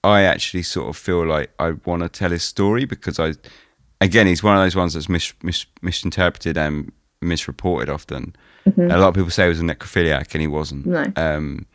[0.03, 3.33] I actually sort of feel like I want to tell his story because I,
[3.99, 6.91] again, he's one of those ones that's mis, mis, misinterpreted and
[7.21, 8.35] misreported often.
[8.65, 10.85] A lot of people say he was a necrophiliac, and he wasn't.
[10.85, 11.11] No.
[11.15, 11.65] Um,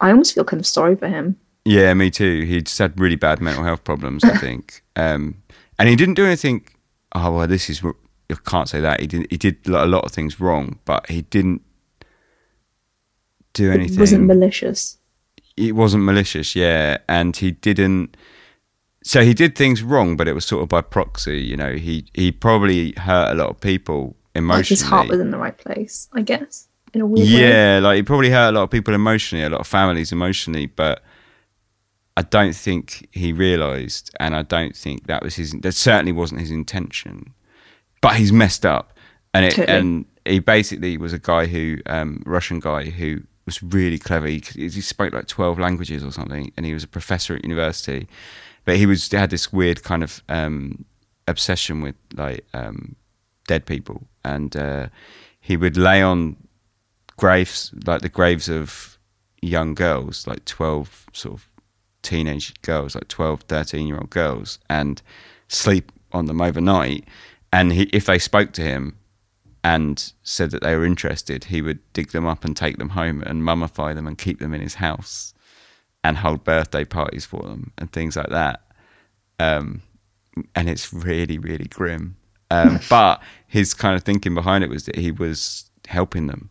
[0.00, 1.36] I almost feel kind of sorry for him.
[1.64, 2.42] yeah, me too.
[2.44, 4.82] He just had really bad mental health problems, I think.
[4.96, 5.42] Um,
[5.78, 6.66] and he didn't do anything.
[7.14, 7.82] Oh well, this is.
[7.82, 9.00] You can't say that.
[9.00, 9.26] He did.
[9.30, 11.62] He did a lot of things wrong, but he didn't
[13.54, 13.96] do anything.
[13.96, 14.98] It wasn't malicious.
[15.56, 18.16] It wasn't malicious, yeah, and he didn't.
[19.02, 21.40] So he did things wrong, but it was sort of by proxy.
[21.40, 24.58] You know, he he probably hurt a lot of people emotionally.
[24.60, 27.40] Like his heart was in the right place, I guess, in a weird way.
[27.40, 30.66] yeah, like he probably hurt a lot of people emotionally, a lot of families emotionally,
[30.66, 31.02] but
[32.16, 35.52] I don't think he realised, and I don't think that was his.
[35.52, 37.32] That certainly wasn't his intention.
[38.02, 38.92] But he's messed up,
[39.32, 39.78] and it Totally.
[39.78, 44.26] and he basically was a guy who, um, Russian guy who was really clever.
[44.26, 48.06] He, he spoke like twelve languages or something, and he was a professor at university.
[48.64, 50.84] But he was had this weird kind of um,
[51.28, 52.96] obsession with like um,
[53.46, 54.88] dead people, and uh,
[55.40, 56.36] he would lay on
[57.16, 58.98] graves like the graves of
[59.40, 61.48] young girls, like twelve sort of
[62.06, 65.02] teenage girls, like 12, 13 year old girls, and
[65.48, 67.04] sleep on them overnight.
[67.52, 68.96] And he, if they spoke to him
[69.66, 73.20] and said that they were interested, he would dig them up and take them home
[73.22, 75.34] and mummify them and keep them in his house
[76.04, 78.62] and hold birthday parties for them and things like that.
[79.40, 79.82] Um,
[80.54, 82.16] and it's really, really grim.
[82.52, 86.48] Um, but his kind of thinking behind it was that he was helping them.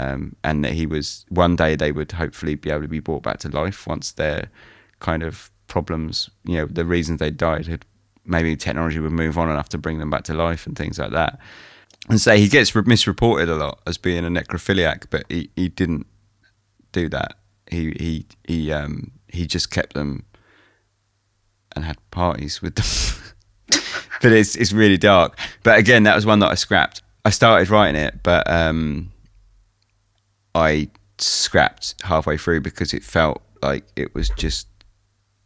[0.00, 3.22] Um, and that he was one day they would hopefully be able to be brought
[3.22, 4.50] back to life once their
[4.98, 7.86] kind of problems, you know, the reasons they died had
[8.24, 11.12] maybe technology would move on enough to bring them back to life and things like
[11.12, 11.38] that.
[12.08, 16.06] And say he gets misreported a lot as being a necrophiliac, but he, he didn't
[16.92, 17.38] do that.
[17.68, 20.24] He he he um he just kept them
[21.74, 23.80] and had parties with them.
[24.22, 25.38] but it's it's really dark.
[25.62, 27.02] But again, that was one that I scrapped.
[27.24, 29.12] I started writing it, but um,
[30.54, 30.88] I
[31.18, 34.68] scrapped halfway through because it felt like it was just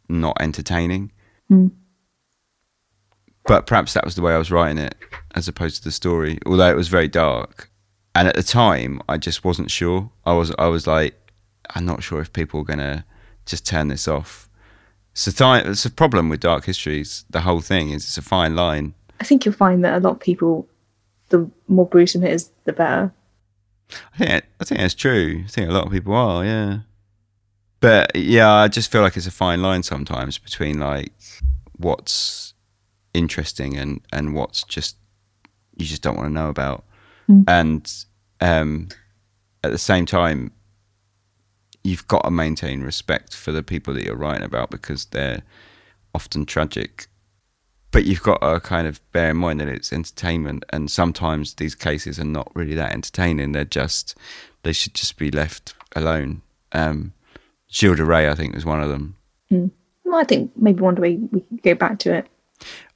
[0.07, 1.11] not entertaining.
[1.51, 1.71] Mm.
[3.45, 4.95] But perhaps that was the way I was writing it,
[5.35, 6.37] as opposed to the story.
[6.45, 7.69] Although it was very dark,
[8.13, 10.11] and at the time, I just wasn't sure.
[10.25, 11.15] I was, I was like,
[11.73, 13.05] I'm not sure if people are gonna
[13.45, 14.49] just turn this off.
[15.13, 17.25] It's a, th- it's a problem with dark histories.
[17.29, 18.93] The whole thing is it's a fine line.
[19.19, 20.67] I think you'll find that a lot of people,
[21.29, 23.11] the more gruesome it is, the better.
[24.13, 25.43] I think I think that's true.
[25.45, 26.79] I think a lot of people are, yeah.
[27.81, 31.11] But yeah, I just feel like it's a fine line sometimes between like
[31.77, 32.53] what's
[33.13, 34.97] interesting and and what's just
[35.77, 36.83] you just don't want to know about,
[37.29, 37.43] Mm.
[37.47, 37.93] and
[38.41, 38.89] um,
[39.63, 40.51] at the same time,
[41.83, 45.41] you've got to maintain respect for the people that you're writing about because they're
[46.13, 47.07] often tragic.
[47.91, 51.75] But you've got to kind of bear in mind that it's entertainment, and sometimes these
[51.75, 53.51] cases are not really that entertaining.
[53.51, 54.15] They're just
[54.63, 56.41] they should just be left alone.
[56.71, 57.13] Um,
[57.69, 59.15] Gilles de Rais, I think, was one of them.
[59.49, 62.27] Well, I think maybe one day we could go back to it.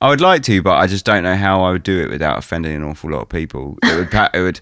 [0.01, 2.37] I would like to, but I just don't know how I would do it without
[2.37, 3.77] offending an awful lot of people.
[3.83, 4.61] It would, it would.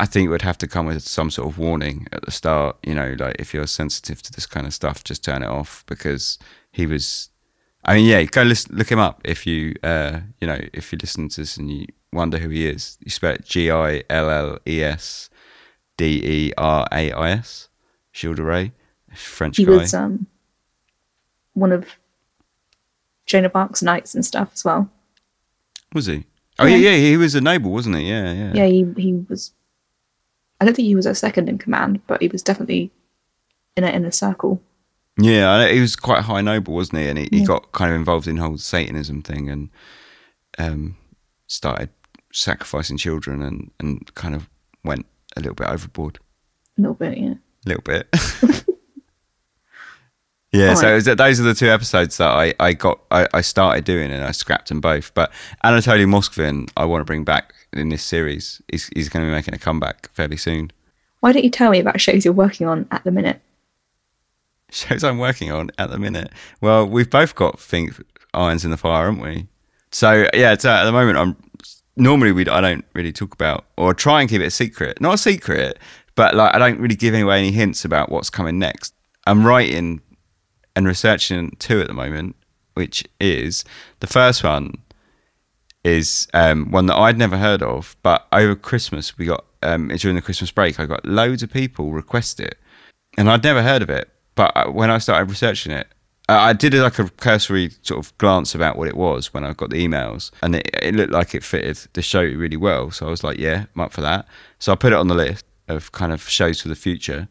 [0.00, 2.76] I think it would have to come with some sort of warning at the start.
[2.82, 5.84] You know, like if you're sensitive to this kind of stuff, just turn it off
[5.86, 6.38] because
[6.72, 7.28] he was.
[7.84, 10.98] I mean, yeah, go listen, look him up if you, uh, you know, if you
[11.00, 12.96] listen to this and you wonder who he is.
[13.00, 15.30] You spell it G I L L E S
[15.96, 17.68] D E R A I S.
[18.14, 18.70] Gilles de Rais,
[19.14, 19.72] French He guy.
[19.72, 20.26] was um,
[21.54, 21.86] one of
[23.26, 24.90] Joan of Arc's knights and stuff as well.
[25.94, 26.24] Was he?
[26.58, 26.90] Oh yeah, Yeah.
[26.90, 28.08] yeah, he was a noble, wasn't he?
[28.08, 28.52] Yeah, yeah.
[28.54, 29.52] Yeah, he he was.
[30.60, 32.90] I don't think he was a second in command, but he was definitely
[33.76, 34.62] in a in a circle.
[35.18, 37.08] Yeah, he was quite high noble, wasn't he?
[37.08, 39.68] And he, he got kind of involved in the whole Satanism thing and
[40.58, 40.96] um,
[41.48, 41.90] started
[42.32, 44.48] sacrificing children and, and kind of
[44.84, 45.04] went
[45.36, 46.18] a little bit overboard.
[46.78, 47.34] A little bit, yeah.
[47.34, 48.08] A little bit.
[50.52, 50.92] yeah, so Alright.
[50.92, 54.12] it was, those are the two episodes that I, I got, I, I started doing
[54.12, 55.12] and I scrapped them both.
[55.14, 55.32] But
[55.64, 58.60] Anatoly Moskvin, I want to bring back in this series.
[58.68, 60.70] He's, he's going to be making a comeback fairly soon.
[61.20, 63.40] Why don't you tell me about shows you're working on at the minute?
[64.70, 66.32] shows I'm working on at the minute.
[66.60, 68.00] Well, we've both got things
[68.34, 69.46] irons in the fire, haven't we?
[69.90, 71.36] So yeah, so at the moment, I'm
[71.96, 75.00] normally we I don't really talk about or try and keep it a secret.
[75.00, 75.78] Not a secret,
[76.14, 78.94] but like I don't really give away any hints about what's coming next.
[79.26, 80.00] I'm writing
[80.74, 82.36] and researching two at the moment,
[82.74, 83.64] which is
[84.00, 84.74] the first one
[85.84, 90.16] is um, one that I'd never heard of, but over Christmas we got um, during
[90.16, 92.58] the Christmas break, I got loads of people request it,
[93.16, 94.08] and I'd never heard of it.
[94.34, 95.88] But uh, when I started researching it,
[96.28, 99.70] I did like a cursory sort of glance about what it was when I got
[99.70, 102.90] the emails, and it, it looked like it fitted the show really well.
[102.90, 104.26] So I was like, yeah, I'm up for that.
[104.58, 107.28] So I put it on the list of kind of shows for the future,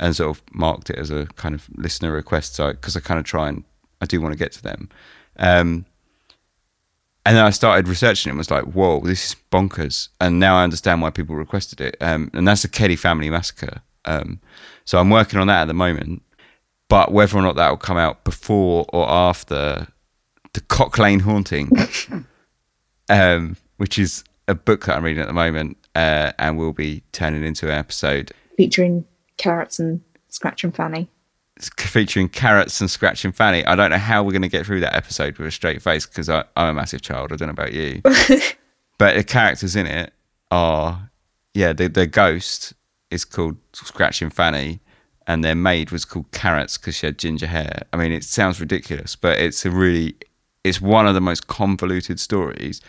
[0.00, 2.56] and sort of marked it as a kind of listener request.
[2.56, 3.62] So because I kind of try and
[4.00, 4.88] I do want to get to them.
[5.36, 5.84] Um,
[7.26, 10.08] and then I started researching it and was like, whoa, this is bonkers.
[10.20, 11.96] And now I understand why people requested it.
[12.00, 13.82] Um, and that's the Kelly Family Massacre.
[14.06, 14.40] Um,
[14.86, 16.22] so I'm working on that at the moment.
[16.88, 19.86] But whether or not that will come out before or after
[20.54, 21.70] the Cock Lane Haunting,
[23.10, 27.02] um, which is a book that I'm reading at the moment uh, and will be
[27.12, 29.04] turning into an episode Featuring
[29.40, 31.08] carrots and Scratching Fanny.
[31.78, 33.64] featuring carrots and Scratching Fanny.
[33.64, 36.06] I don't know how we're going to get through that episode with a straight face
[36.06, 37.32] because I'm a massive child.
[37.32, 38.00] I don't know about you.
[38.98, 40.12] but the characters in it
[40.50, 41.10] are,
[41.54, 42.74] yeah, the, the ghost
[43.10, 44.80] is called Scratching Fanny,
[45.26, 47.82] and their maid was called Carrots because she had ginger hair.
[47.92, 50.16] I mean, it sounds ridiculous, but it's a really
[50.64, 52.80] it's one of the most convoluted stories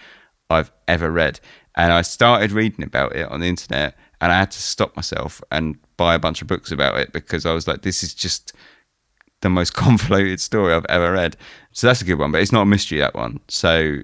[0.49, 1.39] I've ever read.
[1.75, 5.41] And I started reading about it on the internet and I had to stop myself
[5.51, 8.53] and buy a bunch of books about it because I was like, this is just
[9.41, 11.37] the most convoluted story I've ever read.
[11.73, 13.39] So that's a good one, but it's not a mystery, that one.
[13.47, 13.99] So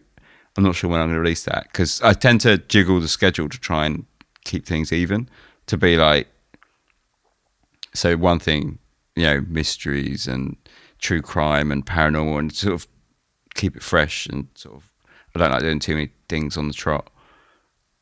[0.55, 3.07] I'm not sure when I'm going to release that because I tend to jiggle the
[3.07, 4.05] schedule to try and
[4.45, 5.27] keep things even
[5.65, 6.27] to be like,
[7.95, 8.77] so one thing,
[9.15, 10.55] you know, mysteries and
[10.99, 12.87] true crime and paranormal and sort of
[13.55, 14.91] keep it fresh and sort of,
[15.35, 17.09] I don't like doing too many things on the trot.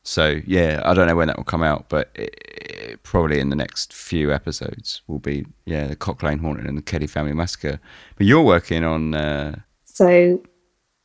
[0.08, 3.50] So yeah, I don't know when that will come out, but it, it, probably in
[3.50, 7.32] the next few episodes will be yeah the Cock Lane Haunting and the Kelly Family
[7.32, 7.80] Massacre.
[8.16, 10.40] But you're working on uh, So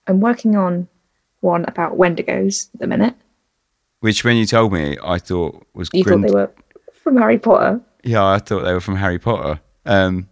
[0.05, 0.87] I'm working on
[1.39, 3.15] one about Wendigos at the minute.
[4.01, 6.51] which when you told me, I thought was You Grind- thought they were
[7.03, 7.81] from Harry Potter.
[8.03, 9.59] yeah, I thought they were from Harry Potter.
[9.87, 10.29] Um,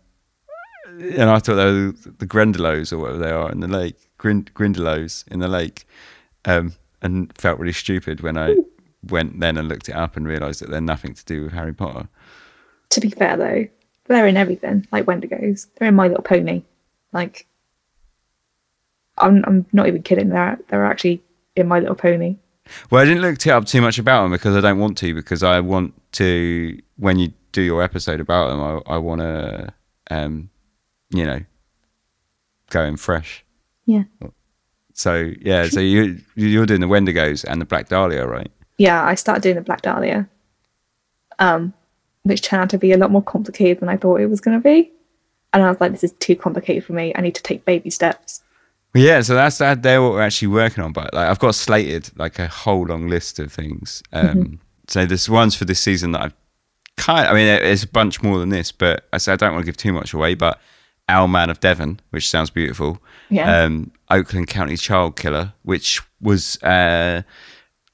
[0.99, 4.53] and I thought they were the Grendelows or whatever they are in the lake, Grind-
[4.53, 5.87] Grindylows in the lake,
[6.45, 8.55] um, and felt really stupid when I
[9.07, 11.73] went then and looked it up and realised that they're nothing to do with Harry
[11.73, 12.07] Potter.
[12.89, 13.67] To be fair though,
[14.05, 15.67] they're in everything, like Wendigos.
[15.75, 16.63] They're in My Little Pony.
[17.13, 17.47] Like
[19.17, 21.23] I'm I'm not even kidding, they're they're actually
[21.55, 22.37] in My Little Pony.
[22.89, 25.13] Well, I didn't look it up too much about them because I don't want to.
[25.13, 29.73] Because I want to when you do your episode about them, I, I want to,
[30.11, 30.49] um,
[31.09, 31.41] you know,
[32.69, 33.43] go in fresh.
[33.85, 34.03] Yeah.
[34.99, 38.51] So yeah, so you you're doing the Wendigos and the Black Dahlia, right?
[38.77, 40.27] Yeah, I started doing the Black Dahlia.
[41.39, 41.73] Um,
[42.23, 44.59] which turned out to be a lot more complicated than I thought it was gonna
[44.59, 44.91] be.
[45.53, 47.13] And I was like, this is too complicated for me.
[47.15, 48.43] I need to take baby steps.
[48.93, 49.83] Yeah, so that's that.
[49.83, 50.91] They're what we're actually working on.
[50.91, 54.03] But like, I've got slated like a whole long list of things.
[54.11, 56.35] Um, So there's ones for this season that I've
[56.97, 57.25] kind.
[57.25, 59.65] I mean, it's a bunch more than this, but I say I don't want to
[59.65, 60.33] give too much away.
[60.35, 60.59] But
[61.09, 63.01] Our Man of Devon, which sounds beautiful.
[63.29, 63.63] Yeah.
[63.63, 67.23] Um, Oakland County Child Killer, which was uh,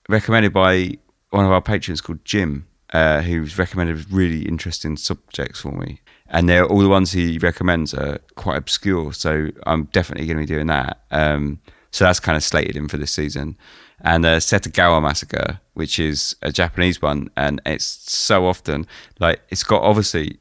[0.10, 0.98] recommended by
[1.30, 6.02] one of our patrons called Jim, uh, who's recommended really interesting subjects for me.
[6.28, 10.44] And they're all the ones he recommends are quite obscure, so I'm definitely going to
[10.44, 11.02] be doing that.
[11.12, 11.60] Um,
[11.92, 13.58] so that's kind of slated in for this season.
[14.02, 18.88] And uh, Setagaya Massacre, which is a Japanese one, and it's so often
[19.20, 20.40] like it's got obviously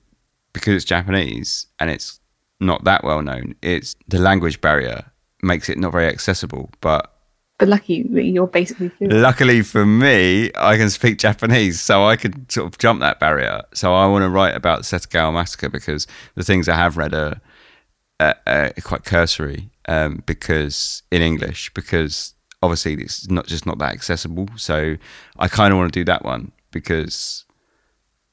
[0.53, 2.19] because it's Japanese and it's
[2.65, 3.55] not that well known.
[3.63, 5.05] It's the language barrier
[5.43, 7.11] makes it not very accessible, but
[7.59, 9.15] But lucky you- you're basically fluent.
[9.15, 13.63] luckily for me, I can speak Japanese, so I could sort of jump that barrier.
[13.75, 17.15] So I want to write about the Setagaya massacre because the things I have read
[17.15, 17.41] are,
[18.21, 19.71] uh, uh, quite cursory.
[19.87, 24.49] Um, because in English, because obviously it's not just not that accessible.
[24.57, 24.97] So
[25.39, 27.45] I kind of want to do that one because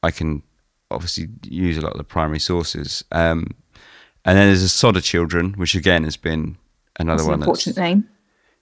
[0.02, 0.44] I can
[0.90, 3.04] obviously use a lot of the primary sources.
[3.12, 3.48] Um,
[4.26, 6.58] and then there's a Sodder Children, which again has been
[7.00, 8.10] another That's an one that's unfortunate name.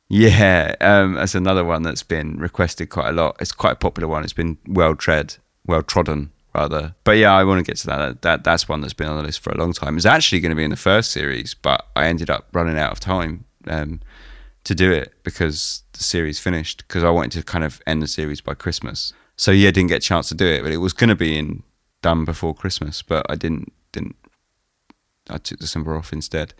[0.09, 3.35] yeah, um, that's another one that's been requested quite a lot.
[3.39, 4.23] It's quite a popular one.
[4.23, 5.35] It's been well tread,
[5.65, 6.95] well trodden rather.
[7.03, 8.21] But yeah, I want to get to that.
[8.21, 9.97] That that's one that's been on the list for a long time.
[9.97, 12.91] It's actually going to be in the first series, but I ended up running out
[12.91, 13.99] of time um,
[14.63, 16.85] to do it because the series finished.
[16.87, 19.13] Because I wanted to kind of end the series by Christmas.
[19.35, 21.37] So yeah, didn't get a chance to do it, but it was going to be
[21.37, 21.63] in
[22.01, 24.15] done before Christmas, but I didn't didn't.
[25.29, 26.53] I took December off instead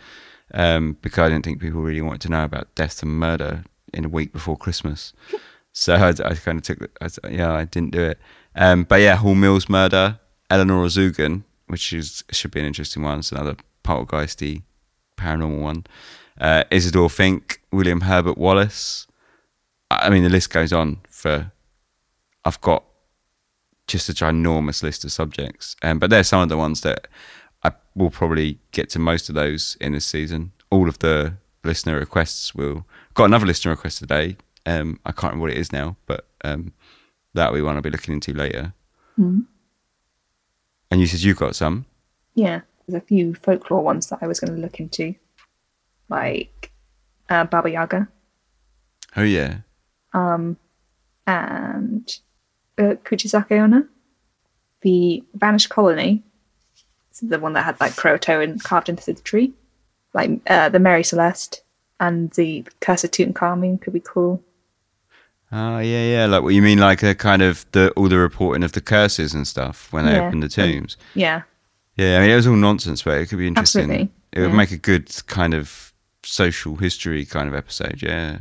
[0.53, 3.63] um, because I didn't think people really wanted to know about death and murder
[3.93, 5.13] in a week before Christmas.
[5.72, 8.20] So I, I kind of took, the- I, yeah, I didn't do it.
[8.55, 13.20] Um, but yeah, Hall Mills murder, Eleonore Zugun, which is should be an interesting one.
[13.20, 14.63] It's another poltergeisty
[15.15, 15.86] paranormal one.
[16.41, 19.05] Uh, Isidore Fink, William Herbert Wallace.
[19.91, 21.51] I mean, the list goes on for.
[22.43, 22.84] I've got
[23.88, 27.07] just a ginormous list of subjects, um, but they're some of the ones that
[28.00, 30.54] I will probably get to most of those in this season.
[30.72, 31.34] All of the
[31.66, 32.86] listener requests will.
[33.14, 34.38] Got another listener request today.
[34.66, 36.72] Um, I can't remember what it is now, but um,
[37.34, 38.74] that we want to be looking into later.
[39.20, 39.45] Mhm.
[40.89, 41.86] And you said you've got some.
[42.36, 45.16] Yeah, there's a few folklore ones that I was going to look into,
[46.08, 46.72] like
[47.30, 48.08] uh, Baba Yaga
[49.18, 49.58] Oh yeah,
[50.14, 50.56] Um,
[51.28, 52.10] and
[52.78, 53.88] uh, Kuchisake Onna.
[54.82, 56.24] The Vanished Colony,
[57.22, 59.53] the one that had like Croatoan carved into the tree,
[60.13, 61.61] like uh, the Mary Celeste
[61.99, 64.41] and the Curse of Tutankhamun could be cool.
[65.51, 66.26] oh yeah, yeah.
[66.26, 69.34] Like what you mean, like a kind of the all the reporting of the curses
[69.34, 70.28] and stuff when they Yeah.
[70.28, 70.97] opened the tombs.
[71.15, 71.41] Yeah,
[71.95, 73.82] Yeah, I mean it was all nonsense, but it could be interesting.
[73.84, 74.55] Absolutely, It would yeah.
[74.55, 75.93] make a good kind of
[76.24, 78.01] social history kind of episode.
[78.01, 78.39] Yeah.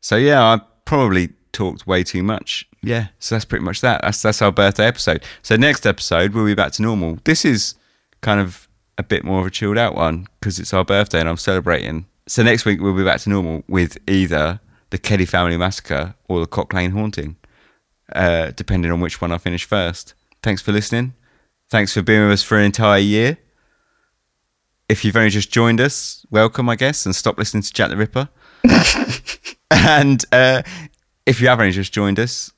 [0.00, 2.66] So yeah, I probably talked way too much.
[2.82, 3.08] Yeah.
[3.18, 4.00] So that's pretty much that.
[4.02, 5.22] That's that's our birthday episode.
[5.42, 7.18] So next episode we'll be back to normal.
[7.24, 7.74] This is
[8.20, 8.68] kind of
[8.98, 12.06] a bit more of a chilled out one because it's our birthday and I'm celebrating
[12.30, 14.60] so next week we'll be back to normal with either
[14.90, 17.34] the Kelly Family Massacre or the Cock Lane Haunting,
[18.12, 20.14] uh, depending on which one I finish first.
[20.40, 21.14] Thanks for listening.
[21.68, 23.38] Thanks for being with us for an entire year.
[24.88, 27.96] If you've only just joined us, welcome, I guess, and stop listening to Jack the
[27.96, 28.28] Ripper.
[29.72, 30.62] and uh,
[31.26, 32.52] if you have only just joined us,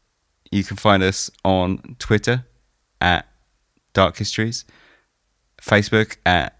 [0.50, 2.44] you can find us on Twitter
[3.00, 3.26] at
[3.94, 4.66] Dark Histories,
[5.62, 6.58] Facebook at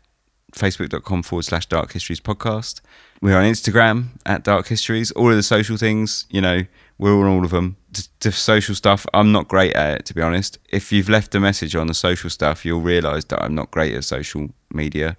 [0.54, 2.80] facebook.com forward slash Dark Histories podcast.
[3.20, 5.10] We're on Instagram at Dark Histories.
[5.12, 6.62] All of the social things, you know,
[6.98, 7.76] we're on all of them.
[8.20, 10.58] The, social stuff, I'm not great at it, to be honest.
[10.70, 13.94] If you've left a message on the social stuff, you'll realise that I'm not great
[13.94, 15.16] at social media.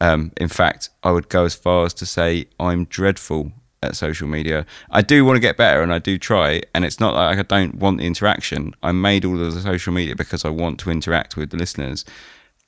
[0.00, 3.52] Um, in fact, I would go as far as to say I'm dreadful
[3.82, 4.66] at social media.
[4.90, 6.62] I do want to get better and I do try.
[6.74, 8.74] And it's not like I don't want the interaction.
[8.82, 12.04] I made all of the social media because I want to interact with the listeners,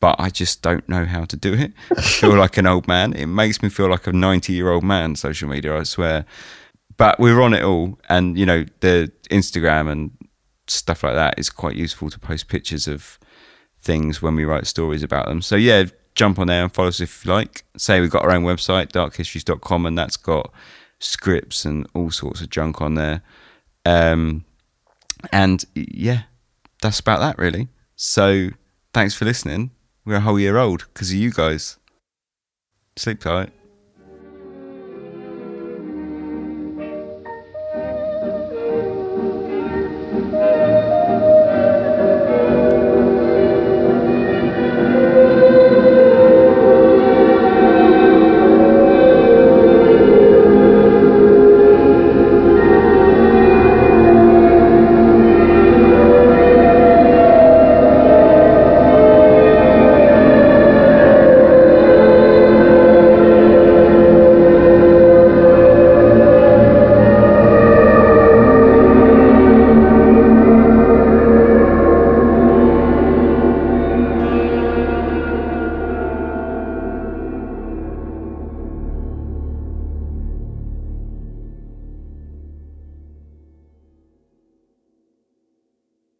[0.03, 1.73] but I just don't know how to do it.
[1.97, 3.13] I feel like an old man.
[3.13, 6.27] It makes me feel like a 90 year old man, social media, I swear.
[6.97, 8.01] But we're on it all.
[8.09, 10.11] And, you know, the Instagram and
[10.67, 13.21] stuff like that is quite useful to post pictures of
[13.79, 15.41] things when we write stories about them.
[15.41, 15.85] So, yeah,
[16.17, 17.65] jump on there and follow us if you like.
[17.77, 20.53] Say we've got our own website, darkhistories.com, and that's got
[20.99, 23.23] scripts and all sorts of junk on there.
[23.87, 24.47] Um,
[25.33, 26.23] and yeah,
[26.81, 27.69] that's about that really.
[27.95, 28.49] So
[28.93, 29.71] thanks for listening.
[30.05, 31.79] We're a whole year old because of you guys.
[32.97, 33.53] Sleep tight.